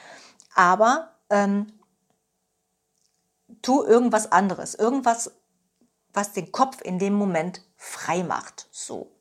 Aber 0.54 1.10
ähm, 1.28 1.66
tu 3.60 3.84
irgendwas 3.84 4.32
anderes, 4.32 4.74
irgendwas, 4.74 5.32
was 6.12 6.32
den 6.32 6.52
Kopf 6.52 6.80
in 6.80 6.98
dem 6.98 7.14
Moment 7.14 7.62
frei 7.76 8.22
macht. 8.22 8.68
So. 8.70 9.19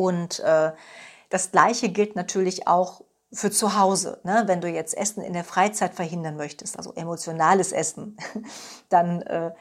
Und 0.00 0.40
äh, 0.40 0.72
das 1.28 1.52
Gleiche 1.52 1.90
gilt 1.90 2.16
natürlich 2.16 2.66
auch 2.66 3.02
für 3.32 3.50
zu 3.50 3.78
Hause. 3.78 4.18
Ne? 4.24 4.44
Wenn 4.46 4.60
du 4.60 4.68
jetzt 4.68 4.96
Essen 4.96 5.22
in 5.22 5.34
der 5.34 5.44
Freizeit 5.44 5.94
verhindern 5.94 6.36
möchtest, 6.36 6.78
also 6.78 6.94
emotionales 6.94 7.72
Essen, 7.72 8.16
dann 8.88 9.22
äh, 9.22 9.52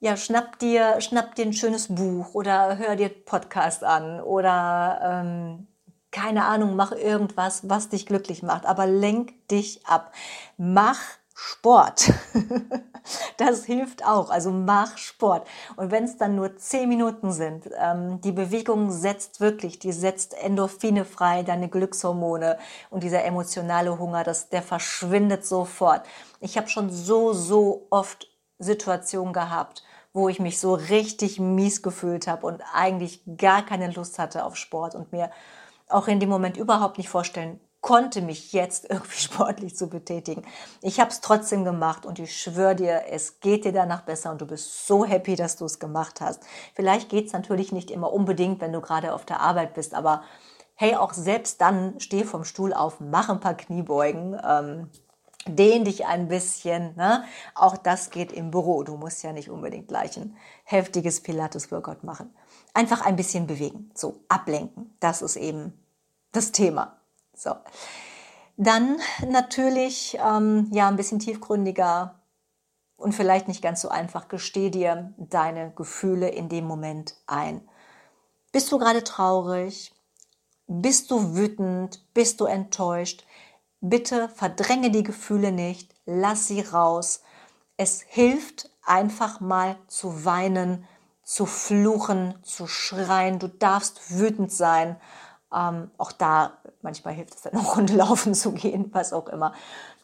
ja, 0.00 0.16
schnapp 0.16 0.58
dir, 0.58 1.00
schnapp 1.00 1.34
dir 1.34 1.44
ein 1.44 1.52
schönes 1.52 1.88
Buch 1.88 2.34
oder 2.34 2.78
hör 2.78 2.96
dir 2.96 3.10
Podcast 3.10 3.84
an 3.84 4.20
oder 4.20 5.00
ähm, 5.02 5.66
keine 6.10 6.46
Ahnung, 6.46 6.74
mach 6.74 6.90
irgendwas, 6.90 7.68
was 7.68 7.90
dich 7.90 8.06
glücklich 8.06 8.42
macht, 8.42 8.66
aber 8.66 8.86
lenk 8.86 9.46
dich 9.48 9.86
ab. 9.86 10.12
Mach 10.56 10.98
Sport. 11.34 12.12
das 13.36 13.64
hilft 13.64 14.04
auch. 14.04 14.30
Also 14.30 14.50
mach 14.50 14.98
Sport. 14.98 15.46
Und 15.76 15.90
wenn 15.90 16.04
es 16.04 16.16
dann 16.16 16.36
nur 16.36 16.56
zehn 16.56 16.88
Minuten 16.88 17.32
sind, 17.32 17.68
ähm, 17.78 18.20
die 18.20 18.32
Bewegung 18.32 18.90
setzt 18.90 19.40
wirklich, 19.40 19.78
die 19.78 19.92
setzt 19.92 20.34
Endorphine 20.34 21.04
frei, 21.04 21.42
deine 21.42 21.68
Glückshormone 21.68 22.58
und 22.90 23.02
dieser 23.02 23.24
emotionale 23.24 23.98
Hunger, 23.98 24.24
das, 24.24 24.48
der 24.48 24.62
verschwindet 24.62 25.44
sofort. 25.44 26.06
Ich 26.40 26.56
habe 26.56 26.68
schon 26.68 26.90
so, 26.90 27.32
so 27.32 27.86
oft 27.90 28.28
Situationen 28.58 29.32
gehabt, 29.32 29.82
wo 30.12 30.28
ich 30.28 30.40
mich 30.40 30.58
so 30.58 30.74
richtig 30.74 31.38
mies 31.38 31.82
gefühlt 31.82 32.26
habe 32.26 32.46
und 32.46 32.62
eigentlich 32.74 33.22
gar 33.36 33.64
keine 33.64 33.90
Lust 33.90 34.18
hatte 34.18 34.44
auf 34.44 34.56
Sport 34.56 34.94
und 34.94 35.12
mir 35.12 35.30
auch 35.88 36.08
in 36.08 36.20
dem 36.20 36.28
Moment 36.28 36.56
überhaupt 36.56 36.98
nicht 36.98 37.08
vorstellen 37.08 37.60
konnte 37.80 38.22
mich 38.22 38.52
jetzt 38.52 38.84
irgendwie 38.90 39.18
sportlich 39.18 39.76
zu 39.76 39.88
betätigen. 39.88 40.42
Ich 40.82 41.00
habe 41.00 41.10
es 41.10 41.20
trotzdem 41.20 41.64
gemacht 41.64 42.06
und 42.06 42.18
ich 42.18 42.40
schwöre 42.40 42.76
dir, 42.76 43.02
es 43.10 43.40
geht 43.40 43.64
dir 43.64 43.72
danach 43.72 44.02
besser 44.02 44.30
und 44.30 44.40
du 44.40 44.46
bist 44.46 44.86
so 44.86 45.04
happy, 45.04 45.36
dass 45.36 45.56
du 45.56 45.64
es 45.64 45.78
gemacht 45.78 46.20
hast. 46.20 46.42
Vielleicht 46.74 47.08
geht 47.08 47.26
es 47.26 47.32
natürlich 47.32 47.72
nicht 47.72 47.90
immer 47.90 48.12
unbedingt, 48.12 48.60
wenn 48.60 48.72
du 48.72 48.80
gerade 48.80 49.14
auf 49.14 49.24
der 49.24 49.40
Arbeit 49.40 49.74
bist, 49.74 49.94
aber 49.94 50.22
hey, 50.74 50.94
auch 50.96 51.12
selbst 51.12 51.60
dann 51.60 52.00
steh 52.00 52.24
vom 52.24 52.44
Stuhl 52.44 52.72
auf, 52.72 53.00
mach 53.00 53.28
ein 53.28 53.40
paar 53.40 53.54
Kniebeugen. 53.54 54.40
Ähm, 54.42 54.88
dehn 55.46 55.84
dich 55.84 56.06
ein 56.06 56.28
bisschen. 56.28 56.94
Ne? 56.96 57.24
Auch 57.54 57.76
das 57.76 58.10
geht 58.10 58.32
im 58.32 58.50
Büro. 58.50 58.82
Du 58.82 58.96
musst 58.96 59.22
ja 59.22 59.32
nicht 59.32 59.50
unbedingt 59.50 59.88
gleich 59.88 60.16
ein 60.16 60.36
heftiges 60.64 61.22
Pilates-Workout 61.22 62.04
machen. 62.04 62.34
Einfach 62.74 63.04
ein 63.04 63.16
bisschen 63.16 63.46
bewegen, 63.46 63.90
so 63.94 64.20
ablenken. 64.28 64.94
Das 65.00 65.22
ist 65.22 65.36
eben 65.36 65.72
das 66.32 66.52
Thema. 66.52 66.99
So. 67.40 67.54
Dann 68.58 69.00
natürlich 69.26 70.18
ähm, 70.22 70.68
ja 70.72 70.88
ein 70.88 70.96
bisschen 70.96 71.20
tiefgründiger 71.20 72.20
und 72.96 73.14
vielleicht 73.14 73.48
nicht 73.48 73.62
ganz 73.62 73.80
so 73.80 73.88
einfach. 73.88 74.28
Gesteh 74.28 74.68
dir 74.68 75.14
deine 75.16 75.70
Gefühle 75.70 76.28
in 76.28 76.50
dem 76.50 76.66
Moment 76.66 77.16
ein. 77.26 77.66
Bist 78.52 78.70
du 78.70 78.76
gerade 78.76 79.02
traurig? 79.04 79.94
Bist 80.66 81.10
du 81.10 81.34
wütend? 81.34 82.04
Bist 82.12 82.42
du 82.42 82.44
enttäuscht? 82.44 83.24
Bitte 83.80 84.28
verdränge 84.28 84.90
die 84.90 85.02
Gefühle 85.02 85.50
nicht, 85.50 85.94
lass 86.04 86.48
sie 86.48 86.60
raus. 86.60 87.22
Es 87.78 88.02
hilft 88.02 88.68
einfach 88.84 89.40
mal 89.40 89.78
zu 89.86 90.26
weinen, 90.26 90.86
zu 91.22 91.46
fluchen, 91.46 92.34
zu 92.42 92.66
schreien. 92.66 93.38
Du 93.38 93.48
darfst 93.48 94.18
wütend 94.18 94.52
sein. 94.52 95.00
Ähm, 95.52 95.90
auch 95.98 96.12
da, 96.12 96.58
manchmal 96.82 97.14
hilft 97.14 97.34
es 97.34 97.42
dann 97.42 97.56
auch, 97.56 97.76
Runde 97.76 97.92
laufen 97.96 98.34
zu 98.34 98.52
gehen, 98.52 98.90
was 98.92 99.12
auch 99.12 99.28
immer. 99.28 99.52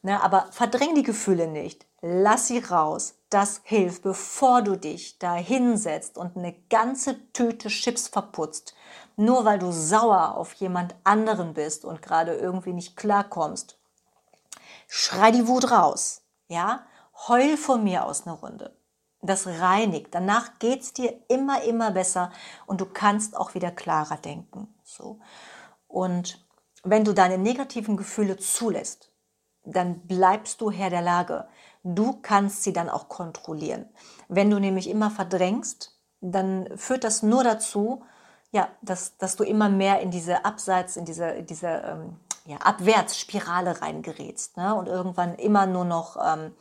Ne, 0.02 0.22
aber 0.22 0.46
verdräng 0.50 0.94
die 0.94 1.02
Gefühle 1.02 1.48
nicht. 1.48 1.87
Lass 2.00 2.48
sie 2.48 2.59
raus. 2.59 3.14
Das 3.30 3.61
hilft, 3.64 4.02
bevor 4.02 4.62
du 4.62 4.76
dich 4.76 5.18
da 5.18 5.35
hinsetzt 5.35 6.16
und 6.16 6.37
eine 6.37 6.52
ganze 6.70 7.32
Tüte 7.32 7.68
Chips 7.68 8.09
verputzt. 8.09 8.74
Nur 9.16 9.44
weil 9.44 9.59
du 9.59 9.72
sauer 9.72 10.37
auf 10.37 10.52
jemand 10.54 10.94
anderen 11.04 11.54
bist 11.54 11.85
und 11.85 12.02
gerade 12.02 12.35
irgendwie 12.35 12.72
nicht 12.72 12.96
klarkommst. 12.96 13.78
Schrei 14.88 15.32
die 15.32 15.48
Wut 15.48 15.70
raus. 15.70 16.22
Ja? 16.48 16.87
Heul 17.28 17.56
von 17.56 17.82
mir 17.82 18.04
aus 18.04 18.26
eine 18.26 18.37
Runde. 18.37 18.76
Das 19.22 19.46
reinigt. 19.46 20.14
Danach 20.14 20.59
geht's 20.59 20.92
dir 20.92 21.18
immer, 21.28 21.62
immer 21.62 21.90
besser 21.90 22.30
und 22.66 22.80
du 22.80 22.87
kannst 22.87 23.37
auch 23.37 23.54
wieder 23.54 23.70
klarer 23.72 24.18
denken. 24.18 24.72
So. 24.87 25.18
Und 25.88 26.46
wenn 26.85 27.05
du 27.05 27.12
deine 27.12 27.38
negativen 27.38 27.96
Gefühle 27.96 28.37
zulässt, 28.37 29.12
dann 29.64 30.07
bleibst 30.07 30.61
du 30.61 30.70
Herr 30.70 30.90
der 30.90 31.03
Lage. 31.03 31.49
Du 31.83 32.20
kannst 32.22 32.62
sie 32.62 32.72
dann 32.72 32.88
auch 32.88 33.09
kontrollieren. 33.09 33.88
Wenn 34.29 34.49
du 34.49 34.61
nämlich 34.61 34.88
immer 34.88 35.11
verdrängst, 35.11 35.99
dann 36.20 36.68
führt 36.77 37.05
das 37.05 37.22
nur 37.22 37.42
dazu, 37.42 38.05
ja, 38.53 38.68
dass, 38.81 39.16
dass 39.18 39.35
du 39.37 39.42
immer 39.42 39.68
mehr 39.68 40.01
in 40.01 40.11
diese 40.11 40.44
Abseits, 40.44 40.96
in 40.96 41.05
diese, 41.05 41.42
diese 41.42 41.66
ähm, 41.66 42.16
ja, 42.44 42.59
Abwärtsspirale 42.59 43.83
reingerätst 43.83 44.57
ne? 44.57 44.75
und 44.77 44.87
irgendwann 44.87 45.35
immer 45.35 45.66
nur 45.66 45.85
noch 45.85 46.16
ähm, 46.16 46.55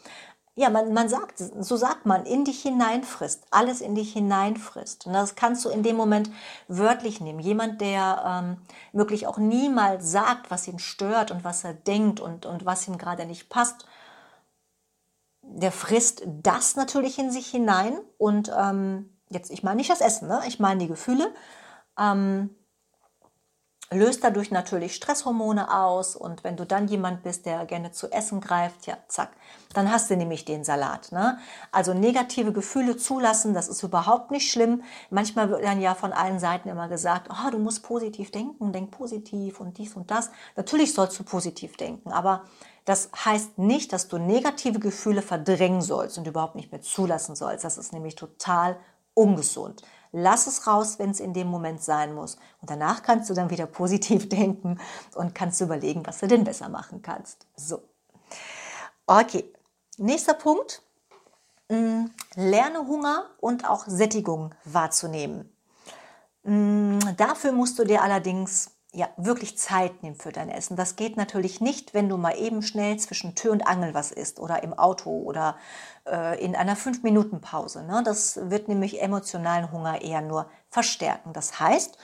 ja, 0.57 0.69
man, 0.69 0.93
man 0.93 1.09
sagt, 1.09 1.37
so 1.37 1.75
sagt 1.75 2.05
man, 2.05 2.25
in 2.25 2.45
dich 2.45 2.61
hineinfrisst, 2.61 3.43
alles 3.51 3.81
in 3.81 3.93
dich 3.93 4.13
hineinfrisst. 4.13 5.05
Und 5.05 5.11
das 5.11 5.35
kannst 5.35 5.65
du 5.65 5.69
in 5.69 5.83
dem 5.83 5.97
Moment 5.97 6.31
wörtlich 6.69 7.19
nehmen. 7.19 7.39
Jemand, 7.39 7.81
der 7.81 8.23
ähm, 8.25 8.57
wirklich 8.93 9.27
auch 9.27 9.37
niemals 9.37 10.09
sagt, 10.09 10.49
was 10.51 10.67
ihn 10.67 10.79
stört 10.79 11.31
und 11.31 11.43
was 11.43 11.65
er 11.65 11.73
denkt 11.73 12.21
und, 12.21 12.45
und 12.45 12.65
was 12.65 12.87
ihm 12.87 12.97
gerade 12.97 13.25
nicht 13.25 13.49
passt, 13.49 13.85
der 15.41 15.73
frisst 15.73 16.23
das 16.25 16.77
natürlich 16.77 17.19
in 17.19 17.31
sich 17.31 17.47
hinein. 17.47 17.99
Und 18.17 18.49
ähm, 18.57 19.13
jetzt, 19.29 19.51
ich 19.51 19.61
meine 19.61 19.75
nicht 19.75 19.89
das 19.89 19.99
Essen, 19.99 20.29
ne? 20.29 20.41
ich 20.47 20.59
meine 20.59 20.79
die 20.79 20.87
Gefühle. 20.87 21.33
Ähm, 21.99 22.55
löst 23.91 24.23
dadurch 24.23 24.51
natürlich 24.51 24.95
Stresshormone 24.95 25.71
aus 25.73 26.15
und 26.15 26.43
wenn 26.43 26.57
du 26.57 26.65
dann 26.65 26.87
jemand 26.87 27.23
bist, 27.23 27.45
der 27.45 27.65
gerne 27.65 27.91
zu 27.91 28.11
essen 28.11 28.41
greift, 28.41 28.87
ja, 28.87 28.97
zack, 29.07 29.29
dann 29.73 29.91
hast 29.91 30.09
du 30.09 30.17
nämlich 30.17 30.45
den 30.45 30.63
Salat. 30.63 31.11
Ne? 31.11 31.37
Also 31.71 31.93
negative 31.93 32.51
Gefühle 32.51 32.97
zulassen, 32.97 33.53
das 33.53 33.67
ist 33.67 33.83
überhaupt 33.83 34.31
nicht 34.31 34.51
schlimm. 34.51 34.83
Manchmal 35.09 35.49
wird 35.49 35.63
dann 35.63 35.81
ja 35.81 35.93
von 35.93 36.13
allen 36.13 36.39
Seiten 36.39 36.69
immer 36.69 36.87
gesagt, 36.87 37.29
oh, 37.29 37.51
du 37.51 37.59
musst 37.59 37.83
positiv 37.83 38.31
denken, 38.31 38.71
denk 38.71 38.91
positiv 38.91 39.59
und 39.59 39.77
dies 39.77 39.95
und 39.95 40.09
das. 40.09 40.31
Natürlich 40.55 40.93
sollst 40.93 41.19
du 41.19 41.23
positiv 41.23 41.77
denken, 41.77 42.11
aber 42.11 42.43
das 42.85 43.09
heißt 43.13 43.57
nicht, 43.57 43.93
dass 43.93 44.07
du 44.07 44.17
negative 44.17 44.79
Gefühle 44.79 45.21
verdrängen 45.21 45.81
sollst 45.81 46.17
und 46.17 46.27
überhaupt 46.27 46.55
nicht 46.55 46.71
mehr 46.71 46.81
zulassen 46.81 47.35
sollst. 47.35 47.65
Das 47.65 47.77
ist 47.77 47.93
nämlich 47.93 48.15
total 48.15 48.77
ungesund. 49.15 49.81
Lass 50.17 50.47
es 50.47 50.65
raus, 50.65 50.97
wenn 50.97 51.09
es 51.09 51.19
in 51.19 51.33
dem 51.33 51.47
Moment 51.47 51.83
sein 51.83 52.15
muss. 52.15 52.37
Und 52.61 52.69
danach 52.69 53.03
kannst 53.03 53.29
du 53.29 53.33
dann 53.33 53.49
wieder 53.49 53.65
positiv 53.81 54.29
denken 54.29 54.79
und 55.13 55.35
kannst 55.35 55.59
überlegen, 55.59 56.05
was 56.05 56.19
du 56.19 56.27
denn 56.27 56.45
besser 56.45 56.69
machen 56.69 57.01
kannst. 57.01 57.45
So. 57.57 57.83
Okay. 59.05 59.51
Nächster 59.97 60.33
Punkt. 60.33 60.81
Mm, 61.67 62.05
lerne 62.35 62.87
Hunger 62.87 63.25
und 63.41 63.67
auch 63.69 63.85
Sättigung 63.87 64.55
wahrzunehmen. 64.63 65.51
Mm, 66.43 66.99
dafür 67.17 67.51
musst 67.51 67.77
du 67.77 67.83
dir 67.83 68.01
allerdings 68.01 68.71
ja, 68.95 69.09
wirklich 69.17 69.57
Zeit 69.57 70.03
nehmen 70.03 70.15
für 70.15 70.31
dein 70.31 70.49
Essen. 70.49 70.77
Das 70.77 70.95
geht 70.95 71.17
natürlich 71.17 71.59
nicht, 71.59 71.93
wenn 71.93 72.07
du 72.07 72.15
mal 72.15 72.37
eben 72.37 72.61
schnell 72.61 72.97
zwischen 72.97 73.35
Tür 73.35 73.51
und 73.51 73.67
Angel 73.67 73.93
was 73.93 74.11
isst 74.11 74.39
oder 74.39 74.63
im 74.63 74.73
Auto 74.73 75.09
oder 75.09 75.57
äh, 76.07 76.41
in 76.43 76.55
einer 76.55 76.77
5-Minuten-Pause. 76.77 77.83
Ne? 77.83 78.03
Das 78.05 78.39
wird 78.49 78.69
nämlich 78.69 79.01
emotionalen 79.01 79.71
Hunger 79.71 80.01
eher 80.01 80.21
nur 80.21 80.49
verstärken. 80.69 81.33
Das 81.33 81.59
heißt, 81.59 81.97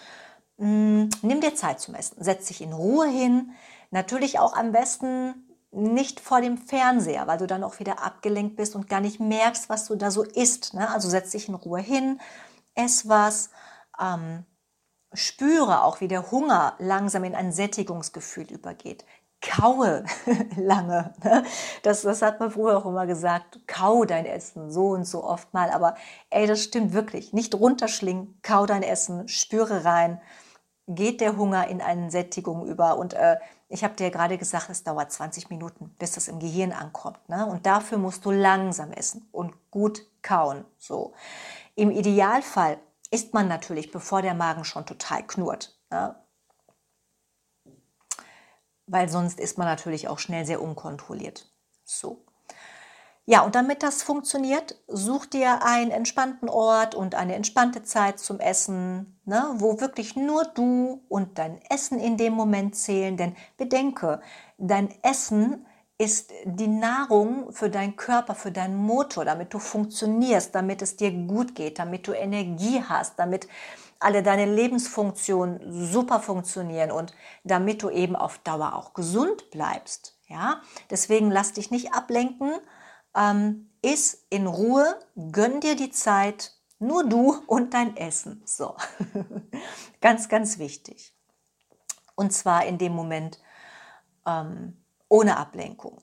mh, 0.57 0.67
mm, 0.67 1.09
nimm 1.21 1.39
dir 1.39 1.55
Zeit 1.55 1.79
zum 1.79 1.95
Essen, 1.95 2.21
setz 2.21 2.47
dich 2.47 2.61
in 2.61 2.73
Ruhe 2.73 3.07
hin. 3.07 3.51
Natürlich 3.91 4.39
auch 4.39 4.53
am 4.53 4.73
besten 4.73 5.47
nicht 5.71 6.19
vor 6.19 6.41
dem 6.41 6.57
Fernseher, 6.57 7.25
weil 7.27 7.37
du 7.37 7.47
dann 7.47 7.63
auch 7.63 7.79
wieder 7.79 8.03
abgelenkt 8.03 8.57
bist 8.57 8.75
und 8.75 8.89
gar 8.89 8.99
nicht 8.99 9.21
merkst, 9.21 9.69
was 9.69 9.85
du 9.85 9.95
da 9.95 10.11
so 10.11 10.23
isst. 10.23 10.73
Ne? 10.73 10.89
Also 10.89 11.07
setz 11.07 11.31
dich 11.31 11.47
in 11.47 11.55
Ruhe 11.55 11.79
hin, 11.79 12.19
ess 12.75 13.07
was. 13.07 13.49
Ähm, 13.97 14.45
spüre 15.13 15.83
auch, 15.83 16.01
wie 16.01 16.07
der 16.07 16.31
Hunger 16.31 16.75
langsam 16.79 17.23
in 17.23 17.35
ein 17.35 17.51
Sättigungsgefühl 17.51 18.51
übergeht. 18.51 19.05
Kaue 19.41 20.05
lange. 20.55 21.13
Ne? 21.23 21.43
Das, 21.81 22.03
das 22.03 22.21
hat 22.21 22.39
man 22.39 22.51
früher 22.51 22.77
auch 22.77 22.85
immer 22.85 23.07
gesagt. 23.07 23.59
Kau 23.67 24.05
dein 24.05 24.25
Essen 24.25 24.71
so 24.71 24.89
und 24.89 25.05
so 25.05 25.23
oft 25.23 25.53
mal. 25.53 25.71
Aber 25.71 25.95
ey, 26.29 26.45
das 26.45 26.63
stimmt 26.63 26.93
wirklich. 26.93 27.33
Nicht 27.33 27.55
runterschlingen, 27.55 28.39
kau 28.43 28.65
dein 28.65 28.83
Essen, 28.83 29.27
spüre 29.27 29.83
rein. 29.83 30.21
geht 30.87 31.21
der 31.21 31.37
Hunger 31.37 31.67
in 31.67 31.81
eine 31.81 32.11
Sättigung 32.11 32.67
über. 32.67 32.97
Und 32.97 33.13
äh, 33.13 33.37
ich 33.67 33.83
habe 33.83 33.95
dir 33.95 34.11
gerade 34.11 34.37
gesagt, 34.37 34.69
es 34.69 34.83
dauert 34.83 35.11
20 35.11 35.49
Minuten, 35.49 35.95
bis 35.97 36.11
das 36.11 36.27
im 36.27 36.39
Gehirn 36.39 36.71
ankommt. 36.71 37.27
Ne? 37.27 37.45
Und 37.47 37.65
dafür 37.65 37.97
musst 37.97 38.23
du 38.25 38.31
langsam 38.31 38.91
essen 38.91 39.27
und 39.31 39.53
gut 39.71 40.05
kauen. 40.21 40.65
So. 40.77 41.13
Im 41.75 41.89
Idealfall 41.89 42.77
isst 43.11 43.33
man 43.33 43.47
natürlich, 43.47 43.91
bevor 43.91 44.21
der 44.21 44.33
Magen 44.33 44.63
schon 44.63 44.85
total 44.85 45.25
knurrt. 45.27 45.77
Ne? 45.91 46.15
Weil 48.87 49.09
sonst 49.09 49.39
ist 49.39 49.57
man 49.57 49.67
natürlich 49.67 50.07
auch 50.07 50.19
schnell 50.19 50.45
sehr 50.45 50.61
unkontrolliert. 50.61 51.51
So. 51.83 52.25
Ja, 53.25 53.41
und 53.41 53.53
damit 53.55 53.83
das 53.83 54.01
funktioniert, 54.01 54.81
such 54.87 55.27
dir 55.27 55.63
einen 55.63 55.91
entspannten 55.91 56.49
Ort 56.49 56.95
und 56.95 57.13
eine 57.13 57.35
entspannte 57.35 57.83
Zeit 57.83 58.19
zum 58.19 58.39
Essen, 58.39 59.21
ne, 59.25 59.53
wo 59.55 59.79
wirklich 59.79 60.15
nur 60.15 60.43
du 60.43 61.05
und 61.07 61.37
dein 61.37 61.61
Essen 61.69 61.99
in 61.99 62.17
dem 62.17 62.33
Moment 62.33 62.75
zählen. 62.75 63.17
Denn 63.17 63.35
bedenke, 63.57 64.21
dein 64.57 64.89
Essen 65.03 65.65
ist 66.01 66.31
die 66.45 66.67
Nahrung 66.67 67.53
für 67.53 67.69
deinen 67.69 67.95
Körper, 67.95 68.33
für 68.33 68.51
deinen 68.51 68.75
Motor, 68.75 69.23
damit 69.23 69.53
du 69.53 69.59
funktionierst, 69.59 70.55
damit 70.55 70.81
es 70.81 70.95
dir 70.95 71.11
gut 71.11 71.53
geht, 71.53 71.77
damit 71.77 72.07
du 72.07 72.13
Energie 72.13 72.83
hast, 72.83 73.19
damit 73.19 73.47
alle 73.99 74.23
deine 74.23 74.45
Lebensfunktionen 74.45 75.59
super 75.91 76.19
funktionieren 76.19 76.89
und 76.89 77.13
damit 77.43 77.83
du 77.83 77.91
eben 77.91 78.15
auf 78.15 78.39
Dauer 78.39 78.73
auch 78.73 78.95
gesund 78.95 79.51
bleibst. 79.51 80.17
Ja, 80.27 80.61
deswegen 80.89 81.29
lass 81.29 81.53
dich 81.53 81.69
nicht 81.69 81.93
ablenken 81.93 82.51
ähm, 83.15 83.69
iss 83.83 84.25
in 84.31 84.47
Ruhe, 84.47 84.97
gönn 85.31 85.59
dir 85.59 85.75
die 85.75 85.91
Zeit, 85.91 86.53
nur 86.79 87.07
du 87.07 87.43
und 87.45 87.75
dein 87.75 87.95
Essen. 87.95 88.41
So, 88.45 88.75
ganz, 90.01 90.29
ganz 90.29 90.57
wichtig. 90.57 91.13
Und 92.15 92.33
zwar 92.33 92.65
in 92.65 92.79
dem 92.79 92.93
Moment 92.93 93.39
ähm, 94.25 94.80
ohne 95.11 95.35
Ablenkung. 95.35 96.01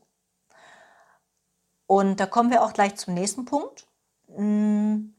Und 1.87 2.21
da 2.21 2.27
kommen 2.27 2.51
wir 2.51 2.63
auch 2.63 2.75
gleich 2.75 2.97
zum 2.97 3.15
nächsten 3.15 3.47
Punkt. 3.47 3.89
Hm, 4.27 5.17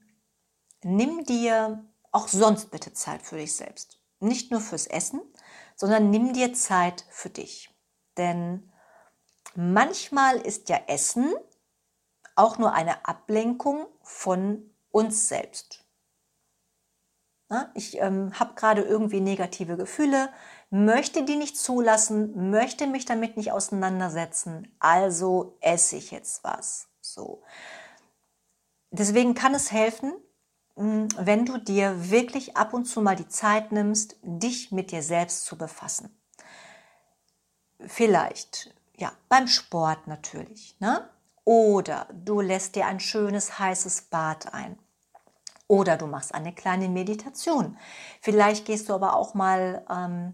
nimm 0.83 1.25
dir 1.25 1.83
auch 2.11 2.27
sonst 2.27 2.69
bitte 2.69 2.93
Zeit 2.93 3.23
für 3.23 3.37
dich 3.37 3.55
selbst. 3.55 3.99
Nicht 4.19 4.51
nur 4.51 4.61
fürs 4.61 4.85
Essen, 4.85 5.21
sondern 5.75 6.11
nimm 6.11 6.33
dir 6.33 6.53
Zeit 6.53 7.03
für 7.09 7.31
dich. 7.31 7.75
Denn 8.17 8.71
manchmal 9.55 10.37
ist 10.37 10.69
ja 10.69 10.79
Essen 10.85 11.33
auch 12.35 12.59
nur 12.59 12.73
eine 12.73 13.07
Ablenkung 13.07 13.87
von 14.03 14.69
uns 14.91 15.27
selbst. 15.27 15.83
Ich 17.73 17.97
ähm, 17.97 18.39
habe 18.39 18.53
gerade 18.53 18.83
irgendwie 18.83 19.21
negative 19.21 19.77
Gefühle, 19.77 20.31
möchte 20.69 21.23
die 21.23 21.35
nicht 21.35 21.57
zulassen, 21.57 22.49
möchte 22.51 22.87
mich 22.87 23.05
damit 23.05 23.37
nicht 23.37 23.51
auseinandersetzen, 23.51 24.71
also 24.79 25.57
esse 25.61 25.95
ich 25.95 26.11
jetzt 26.11 26.43
was. 26.43 26.87
So. 27.01 27.43
Deswegen 28.91 29.33
kann 29.33 29.55
es 29.55 29.71
helfen, 29.71 30.13
hm, 30.75 31.07
wenn 31.17 31.45
du 31.45 31.57
dir 31.57 32.09
wirklich 32.09 32.55
ab 32.55 32.73
und 32.73 32.85
zu 32.85 33.01
mal 33.01 33.15
die 33.15 33.27
Zeit 33.27 33.71
nimmst, 33.71 34.15
dich 34.21 34.71
mit 34.71 34.91
dir 34.91 35.03
selbst 35.03 35.45
zu 35.45 35.57
befassen. 35.57 36.15
Vielleicht, 37.85 38.73
ja, 38.97 39.11
beim 39.29 39.47
Sport 39.47 40.07
natürlich. 40.07 40.75
Ne? 40.79 41.09
Oder 41.45 42.07
du 42.13 42.41
lässt 42.41 42.75
dir 42.75 42.85
ein 42.85 42.99
schönes 42.99 43.57
heißes 43.57 44.03
Bad 44.03 44.53
ein. 44.53 44.77
Oder 45.67 45.97
du 45.97 46.07
machst 46.07 46.33
eine 46.33 46.53
kleine 46.53 46.89
Meditation. 46.89 47.77
Vielleicht 48.21 48.65
gehst 48.65 48.89
du 48.89 48.93
aber 48.93 49.15
auch 49.15 49.33
mal 49.33 49.85
ähm, 49.89 50.33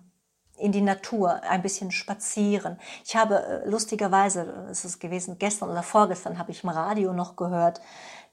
in 0.57 0.71
die 0.71 0.81
Natur, 0.81 1.41
ein 1.43 1.61
bisschen 1.61 1.91
spazieren. 1.91 2.79
Ich 3.03 3.15
habe 3.15 3.43
äh, 3.43 3.69
lustigerweise, 3.69 4.67
es 4.69 4.85
ist 4.85 4.99
gewesen, 4.99 5.37
gestern 5.37 5.69
oder 5.69 5.83
vorgestern 5.83 6.39
habe 6.39 6.51
ich 6.51 6.63
im 6.63 6.69
Radio 6.69 7.13
noch 7.13 7.35
gehört, 7.35 7.81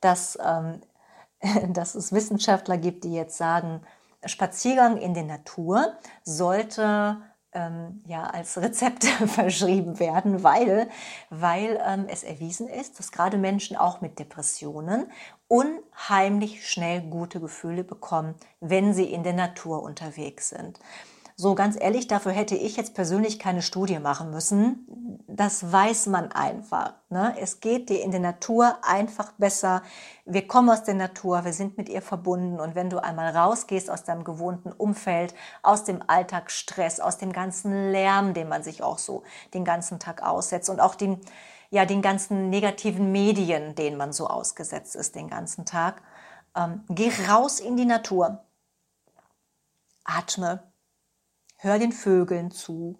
dass, 0.00 0.38
ähm, 0.44 0.80
dass 1.72 1.94
es 1.94 2.12
Wissenschaftler 2.12 2.78
gibt, 2.78 3.04
die 3.04 3.14
jetzt 3.14 3.36
sagen, 3.36 3.82
Spaziergang 4.24 4.98
in 4.98 5.14
der 5.14 5.24
Natur 5.24 5.94
sollte 6.22 7.18
ähm, 7.54 8.02
ja, 8.06 8.24
als 8.24 8.56
Rezept 8.60 9.04
verschrieben 9.26 9.98
werden, 9.98 10.42
weil, 10.42 10.88
weil 11.30 11.80
ähm, 11.84 12.06
es 12.08 12.22
erwiesen 12.22 12.68
ist, 12.68 12.98
dass 12.98 13.12
gerade 13.12 13.36
Menschen 13.36 13.76
auch 13.76 14.00
mit 14.00 14.18
Depressionen 14.18 15.10
unheimlich 15.48 16.66
schnell 16.66 17.02
gute 17.02 17.40
Gefühle 17.40 17.84
bekommen, 17.84 18.34
wenn 18.60 18.94
sie 18.94 19.12
in 19.12 19.22
der 19.22 19.34
Natur 19.34 19.82
unterwegs 19.82 20.50
sind. 20.50 20.78
So 21.42 21.56
ganz 21.56 21.76
ehrlich, 21.76 22.06
dafür 22.06 22.30
hätte 22.30 22.54
ich 22.54 22.76
jetzt 22.76 22.94
persönlich 22.94 23.40
keine 23.40 23.62
Studie 23.62 23.98
machen 23.98 24.30
müssen. 24.30 24.86
Das 25.26 25.72
weiß 25.72 26.06
man 26.06 26.30
einfach. 26.30 26.94
Ne? 27.08 27.34
Es 27.36 27.58
geht 27.58 27.88
dir 27.88 28.00
in 28.00 28.12
der 28.12 28.20
Natur 28.20 28.76
einfach 28.82 29.32
besser. 29.32 29.82
Wir 30.24 30.46
kommen 30.46 30.70
aus 30.70 30.84
der 30.84 30.94
Natur, 30.94 31.44
wir 31.44 31.52
sind 31.52 31.76
mit 31.76 31.88
ihr 31.88 32.00
verbunden. 32.00 32.60
Und 32.60 32.76
wenn 32.76 32.90
du 32.90 33.02
einmal 33.02 33.36
rausgehst 33.36 33.90
aus 33.90 34.04
deinem 34.04 34.22
gewohnten 34.22 34.70
Umfeld, 34.70 35.34
aus 35.64 35.82
dem 35.82 36.00
Alltagsstress, 36.06 37.00
aus 37.00 37.18
dem 37.18 37.32
ganzen 37.32 37.90
Lärm, 37.90 38.34
den 38.34 38.48
man 38.48 38.62
sich 38.62 38.84
auch 38.84 38.98
so 38.98 39.24
den 39.52 39.64
ganzen 39.64 39.98
Tag 39.98 40.22
aussetzt 40.22 40.70
und 40.70 40.78
auch 40.78 40.94
den, 40.94 41.20
ja, 41.70 41.86
den 41.86 42.02
ganzen 42.02 42.50
negativen 42.50 43.10
Medien, 43.10 43.74
denen 43.74 43.96
man 43.96 44.12
so 44.12 44.28
ausgesetzt 44.28 44.94
ist 44.94 45.16
den 45.16 45.28
ganzen 45.28 45.66
Tag, 45.66 46.02
ähm, 46.54 46.84
geh 46.88 47.10
raus 47.28 47.58
in 47.58 47.76
die 47.76 47.84
Natur. 47.84 48.44
Atme, 50.04 50.71
Hör 51.64 51.78
den 51.78 51.92
Vögeln 51.92 52.50
zu. 52.50 52.98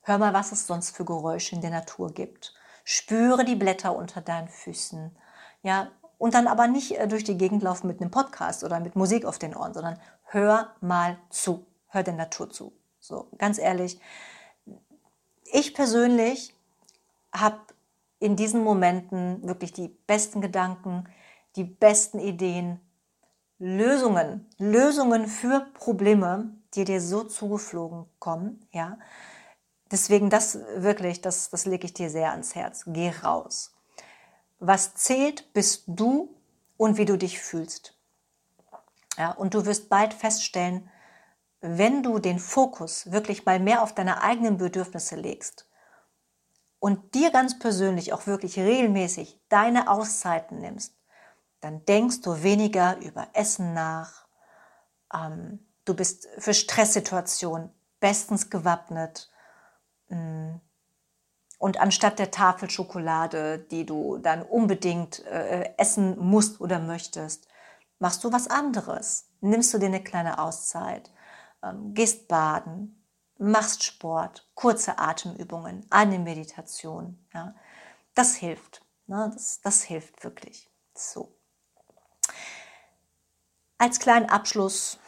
Hör 0.00 0.18
mal, 0.18 0.34
was 0.34 0.50
es 0.50 0.66
sonst 0.66 0.96
für 0.96 1.04
Geräusche 1.04 1.54
in 1.54 1.60
der 1.60 1.70
Natur 1.70 2.12
gibt. 2.12 2.52
Spüre 2.82 3.44
die 3.44 3.54
Blätter 3.54 3.94
unter 3.94 4.20
deinen 4.20 4.48
Füßen. 4.48 5.16
Ja, 5.62 5.92
und 6.18 6.34
dann 6.34 6.48
aber 6.48 6.66
nicht 6.66 6.98
äh, 6.98 7.06
durch 7.06 7.22
die 7.22 7.38
Gegend 7.38 7.62
laufen 7.62 7.86
mit 7.86 8.00
einem 8.00 8.10
Podcast 8.10 8.64
oder 8.64 8.80
mit 8.80 8.96
Musik 8.96 9.24
auf 9.24 9.38
den 9.38 9.54
Ohren, 9.54 9.72
sondern 9.72 10.00
hör 10.24 10.74
mal 10.80 11.16
zu. 11.28 11.64
Hör 11.86 12.02
der 12.02 12.14
Natur 12.14 12.50
zu. 12.50 12.72
So, 12.98 13.28
ganz 13.38 13.56
ehrlich. 13.56 14.00
Ich 15.44 15.72
persönlich 15.72 16.52
habe 17.32 17.60
in 18.18 18.34
diesen 18.34 18.64
Momenten 18.64 19.46
wirklich 19.46 19.72
die 19.72 19.96
besten 20.08 20.40
Gedanken, 20.40 21.08
die 21.54 21.62
besten 21.62 22.18
Ideen, 22.18 22.80
Lösungen, 23.58 24.48
Lösungen 24.58 25.28
für 25.28 25.68
Probleme, 25.74 26.59
die 26.74 26.84
dir 26.84 27.00
so 27.00 27.24
zugeflogen 27.24 28.06
kommen, 28.18 28.66
ja. 28.72 28.98
Deswegen 29.90 30.30
das 30.30 30.58
wirklich, 30.76 31.20
das, 31.20 31.50
das 31.50 31.66
lege 31.66 31.86
ich 31.86 31.94
dir 31.94 32.10
sehr 32.10 32.30
ans 32.30 32.54
Herz. 32.54 32.84
Geh 32.86 33.10
raus. 33.24 33.72
Was 34.60 34.94
zählt, 34.94 35.52
bist 35.52 35.84
du 35.86 36.32
und 36.76 36.96
wie 36.96 37.06
du 37.06 37.18
dich 37.18 37.40
fühlst. 37.40 37.96
Ja, 39.18 39.32
und 39.32 39.54
du 39.54 39.66
wirst 39.66 39.88
bald 39.88 40.14
feststellen, 40.14 40.88
wenn 41.60 42.02
du 42.02 42.18
den 42.18 42.38
Fokus 42.38 43.10
wirklich 43.10 43.44
mal 43.44 43.58
mehr 43.58 43.82
auf 43.82 43.94
deine 43.94 44.22
eigenen 44.22 44.56
Bedürfnisse 44.56 45.16
legst 45.16 45.68
und 46.78 47.14
dir 47.14 47.30
ganz 47.30 47.58
persönlich 47.58 48.12
auch 48.12 48.26
wirklich 48.26 48.58
regelmäßig 48.58 49.38
deine 49.48 49.90
Auszeiten 49.90 50.58
nimmst, 50.58 50.94
dann 51.60 51.84
denkst 51.84 52.22
du 52.22 52.42
weniger 52.42 52.96
über 52.98 53.28
Essen 53.34 53.74
nach, 53.74 54.26
ähm, 55.12 55.66
Du 55.84 55.94
bist 55.94 56.28
für 56.38 56.54
Stresssituationen 56.54 57.70
bestens 58.00 58.50
gewappnet. 58.50 59.30
Mm. 60.08 60.56
Und 61.58 61.78
anstatt 61.78 62.18
der 62.18 62.30
Tafel 62.30 62.70
Schokolade, 62.70 63.58
die 63.58 63.84
du 63.84 64.16
dann 64.16 64.42
unbedingt 64.42 65.24
äh, 65.26 65.74
essen 65.76 66.18
musst 66.18 66.60
oder 66.60 66.78
möchtest, 66.78 67.48
machst 67.98 68.24
du 68.24 68.32
was 68.32 68.48
anderes. 68.48 69.28
Nimmst 69.40 69.72
du 69.74 69.78
dir 69.78 69.86
eine 69.86 70.02
kleine 70.02 70.38
Auszeit, 70.38 71.10
ähm, 71.62 71.92
gehst 71.92 72.28
baden, 72.28 73.04
machst 73.36 73.84
Sport, 73.84 74.48
kurze 74.54 74.98
Atemübungen, 74.98 75.86
eine 75.90 76.18
Meditation. 76.18 77.22
Ja. 77.34 77.54
Das 78.14 78.36
hilft. 78.36 78.82
Ne? 79.06 79.30
Das, 79.34 79.60
das 79.60 79.82
hilft 79.82 80.24
wirklich. 80.24 80.70
So. 80.94 81.34
Als 83.76 83.98
kleinen 83.98 84.30
Abschluss 84.30 84.98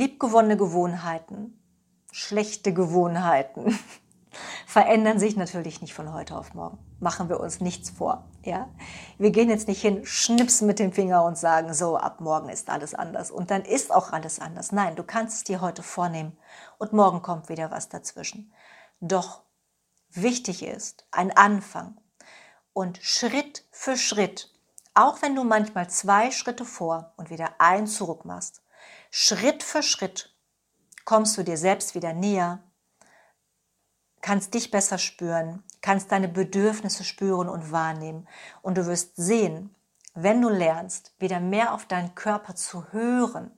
liebgewonnene 0.00 0.56
Gewohnheiten, 0.56 1.62
schlechte 2.10 2.72
Gewohnheiten 2.72 3.78
verändern 4.66 5.18
sich 5.18 5.36
natürlich 5.36 5.82
nicht 5.82 5.92
von 5.92 6.14
heute 6.14 6.38
auf 6.38 6.54
morgen. 6.54 6.78
Machen 7.00 7.28
wir 7.28 7.38
uns 7.38 7.60
nichts 7.60 7.90
vor. 7.90 8.24
Ja? 8.42 8.70
Wir 9.18 9.30
gehen 9.30 9.50
jetzt 9.50 9.68
nicht 9.68 9.82
hin, 9.82 10.06
schnipsen 10.06 10.66
mit 10.66 10.78
dem 10.78 10.92
Finger 10.92 11.24
und 11.24 11.36
sagen, 11.36 11.74
so, 11.74 11.98
ab 11.98 12.22
morgen 12.22 12.48
ist 12.48 12.70
alles 12.70 12.94
anders. 12.94 13.30
Und 13.30 13.50
dann 13.50 13.62
ist 13.62 13.92
auch 13.92 14.12
alles 14.12 14.38
anders. 14.38 14.72
Nein, 14.72 14.96
du 14.96 15.02
kannst 15.02 15.36
es 15.36 15.44
dir 15.44 15.60
heute 15.60 15.82
vornehmen 15.82 16.34
und 16.78 16.94
morgen 16.94 17.20
kommt 17.20 17.50
wieder 17.50 17.70
was 17.70 17.90
dazwischen. 17.90 18.54
Doch 19.00 19.42
wichtig 20.08 20.62
ist 20.62 21.06
ein 21.10 21.36
Anfang 21.36 22.00
und 22.72 22.98
Schritt 23.02 23.66
für 23.70 23.98
Schritt, 23.98 24.50
auch 24.94 25.20
wenn 25.20 25.34
du 25.34 25.44
manchmal 25.44 25.90
zwei 25.90 26.30
Schritte 26.30 26.64
vor 26.64 27.12
und 27.18 27.28
wieder 27.28 27.50
ein 27.58 27.86
zurück 27.86 28.24
machst, 28.24 28.62
Schritt 29.10 29.62
für 29.62 29.82
Schritt 29.82 30.34
kommst 31.04 31.36
du 31.36 31.42
dir 31.42 31.56
selbst 31.56 31.94
wieder 31.96 32.12
näher, 32.12 32.62
kannst 34.20 34.54
dich 34.54 34.70
besser 34.70 34.98
spüren, 34.98 35.64
kannst 35.80 36.12
deine 36.12 36.28
Bedürfnisse 36.28 37.02
spüren 37.04 37.48
und 37.48 37.72
wahrnehmen. 37.72 38.28
Und 38.62 38.78
du 38.78 38.86
wirst 38.86 39.16
sehen, 39.16 39.74
wenn 40.14 40.40
du 40.40 40.48
lernst, 40.48 41.12
wieder 41.18 41.40
mehr 41.40 41.74
auf 41.74 41.86
deinen 41.86 42.14
Körper 42.14 42.54
zu 42.54 42.92
hören, 42.92 43.50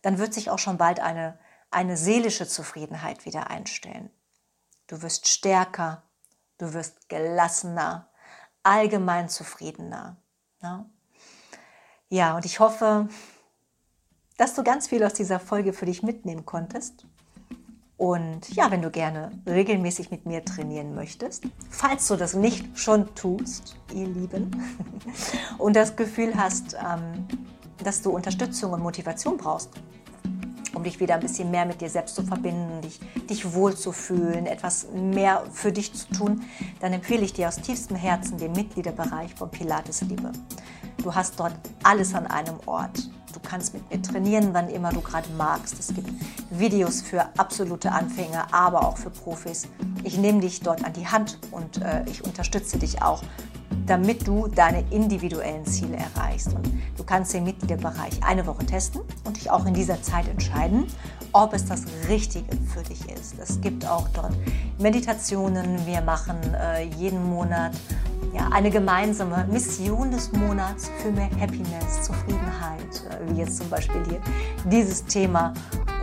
dann 0.00 0.18
wird 0.18 0.32
sich 0.34 0.50
auch 0.50 0.58
schon 0.58 0.78
bald 0.78 1.00
eine, 1.00 1.38
eine 1.70 1.96
seelische 1.96 2.46
Zufriedenheit 2.46 3.24
wieder 3.26 3.50
einstellen. 3.50 4.10
Du 4.86 5.02
wirst 5.02 5.28
stärker, 5.28 6.02
du 6.58 6.72
wirst 6.72 7.08
gelassener, 7.08 8.08
allgemein 8.62 9.28
zufriedener. 9.28 10.16
Ja, 10.62 10.86
ja 12.08 12.36
und 12.36 12.44
ich 12.44 12.60
hoffe, 12.60 13.08
dass 14.36 14.54
du 14.54 14.62
ganz 14.62 14.88
viel 14.88 15.04
aus 15.04 15.14
dieser 15.14 15.38
Folge 15.38 15.72
für 15.72 15.86
dich 15.86 16.02
mitnehmen 16.02 16.46
konntest. 16.46 17.06
Und 17.96 18.52
ja, 18.54 18.70
wenn 18.70 18.82
du 18.82 18.90
gerne 18.90 19.30
regelmäßig 19.46 20.10
mit 20.10 20.26
mir 20.26 20.44
trainieren 20.44 20.94
möchtest, 20.94 21.44
falls 21.70 22.08
du 22.08 22.16
das 22.16 22.34
nicht 22.34 22.76
schon 22.76 23.14
tust, 23.14 23.76
ihr 23.94 24.08
Lieben, 24.08 24.50
und 25.58 25.76
das 25.76 25.94
Gefühl 25.94 26.34
hast, 26.36 26.74
ähm, 26.74 27.28
dass 27.84 28.02
du 28.02 28.10
Unterstützung 28.10 28.72
und 28.72 28.82
Motivation 28.82 29.36
brauchst, 29.36 29.70
um 30.74 30.82
dich 30.82 30.98
wieder 31.00 31.14
ein 31.14 31.20
bisschen 31.20 31.50
mehr 31.50 31.66
mit 31.66 31.80
dir 31.80 31.90
selbst 31.90 32.14
zu 32.16 32.24
verbinden, 32.24 32.80
dich, 32.80 32.98
dich 33.28 33.54
wohlzufühlen, 33.54 34.46
etwas 34.46 34.88
mehr 34.92 35.44
für 35.52 35.70
dich 35.70 35.92
zu 35.92 36.08
tun, 36.08 36.42
dann 36.80 36.92
empfehle 36.92 37.22
ich 37.22 37.32
dir 37.32 37.48
aus 37.48 37.56
tiefstem 37.56 37.96
Herzen 37.96 38.38
den 38.38 38.52
Mitgliederbereich 38.52 39.34
von 39.34 39.50
Pilates 39.50 40.00
Liebe. 40.02 40.32
Du 41.02 41.14
hast 41.14 41.38
dort 41.38 41.54
alles 41.82 42.14
an 42.14 42.26
einem 42.26 42.58
Ort. 42.66 43.10
Du 43.32 43.40
kannst 43.40 43.72
mit 43.74 43.90
mir 43.90 44.02
trainieren, 44.02 44.50
wann 44.52 44.68
immer 44.68 44.90
du 44.90 45.00
gerade 45.00 45.28
magst. 45.36 45.78
Es 45.78 45.94
gibt 45.94 46.10
Videos 46.50 47.00
für 47.00 47.24
absolute 47.38 47.90
Anfänger, 47.90 48.46
aber 48.52 48.86
auch 48.86 48.98
für 48.98 49.10
Profis. 49.10 49.68
Ich 50.04 50.18
nehme 50.18 50.40
dich 50.40 50.60
dort 50.60 50.84
an 50.84 50.92
die 50.92 51.06
Hand 51.06 51.38
und 51.50 51.80
äh, 51.80 52.04
ich 52.06 52.24
unterstütze 52.24 52.78
dich 52.78 53.02
auch, 53.02 53.22
damit 53.86 54.26
du 54.26 54.48
deine 54.48 54.84
individuellen 54.90 55.64
Ziele 55.64 55.96
erreichst. 55.96 56.52
Und 56.52 56.70
du 56.96 57.04
kannst 57.04 57.32
den 57.32 57.44
Mitgliederbereich 57.44 58.22
eine 58.22 58.46
Woche 58.46 58.66
testen 58.66 59.00
und 59.24 59.36
dich 59.36 59.50
auch 59.50 59.64
in 59.64 59.74
dieser 59.74 60.02
Zeit 60.02 60.28
entscheiden, 60.28 60.86
ob 61.32 61.54
es 61.54 61.64
das 61.64 61.84
Richtige 62.08 62.54
für 62.74 62.82
dich 62.82 63.08
ist. 63.10 63.38
Es 63.38 63.60
gibt 63.60 63.86
auch 63.86 64.08
dort 64.08 64.32
Meditationen. 64.78 65.86
Wir 65.86 66.02
machen 66.02 66.36
äh, 66.54 66.84
jeden 66.98 67.28
Monat 67.30 67.72
ja, 68.32 68.48
eine 68.50 68.70
gemeinsame 68.70 69.46
Mission 69.50 70.10
des 70.10 70.32
Monats 70.32 70.90
für 70.98 71.10
mehr 71.10 71.30
Happiness, 71.38 72.02
Zufriedenheit, 72.02 73.04
äh, 73.10 73.30
wie 73.30 73.40
jetzt 73.40 73.58
zum 73.58 73.68
Beispiel 73.68 74.02
hier 74.08 74.20
dieses 74.64 75.04
Thema. 75.04 75.52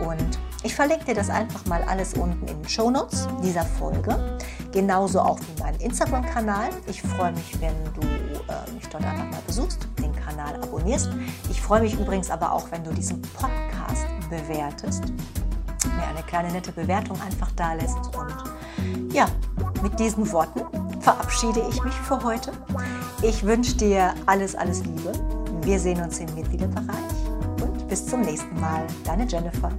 Und 0.00 0.38
ich 0.62 0.74
verlinke 0.74 1.06
dir 1.06 1.14
das 1.14 1.28
einfach 1.30 1.64
mal 1.66 1.82
alles 1.84 2.14
unten 2.14 2.46
in 2.46 2.60
den 2.60 2.68
Show 2.68 2.90
Notes 2.90 3.26
dieser 3.42 3.64
Folge. 3.64 4.38
Genauso 4.72 5.20
auch 5.20 5.40
wie 5.40 5.62
meinen 5.62 5.80
Instagram-Kanal. 5.80 6.70
Ich 6.86 7.02
freue 7.02 7.32
mich, 7.32 7.60
wenn 7.60 7.74
du 7.94 8.00
äh, 8.02 8.72
mich 8.72 8.88
dort 8.88 9.04
einfach 9.04 9.30
mal 9.30 9.42
besuchst, 9.46 9.88
den 9.98 10.14
Kanal 10.14 10.62
abonnierst. 10.62 11.10
Ich 11.50 11.60
freue 11.60 11.80
mich 11.80 11.94
übrigens 11.98 12.30
aber 12.30 12.52
auch, 12.52 12.70
wenn 12.70 12.84
du 12.84 12.92
diesen 12.92 13.20
Podcast 13.22 14.06
bewertest, 14.28 15.04
mir 15.06 16.06
eine 16.08 16.22
kleine 16.26 16.52
nette 16.52 16.72
Bewertung 16.72 17.20
einfach 17.20 17.50
da 17.56 17.72
lässt. 17.72 17.98
Und 18.16 19.12
ja, 19.12 19.26
mit 19.82 19.98
diesen 19.98 20.30
Worten 20.30 20.60
verabschiede 21.00 21.62
ich 21.68 21.82
mich 21.82 21.94
für 21.94 22.22
heute. 22.22 22.52
Ich 23.22 23.44
wünsche 23.44 23.76
dir 23.76 24.14
alles, 24.26 24.54
alles 24.54 24.84
Liebe. 24.84 25.12
Wir 25.62 25.78
sehen 25.78 26.00
uns 26.00 26.18
im 26.18 26.32
Mitgliederbereich 26.34 26.96
und 27.62 27.88
bis 27.88 28.06
zum 28.06 28.20
nächsten 28.22 28.58
Mal. 28.60 28.86
Deine 29.04 29.26
Jennifer. 29.26 29.70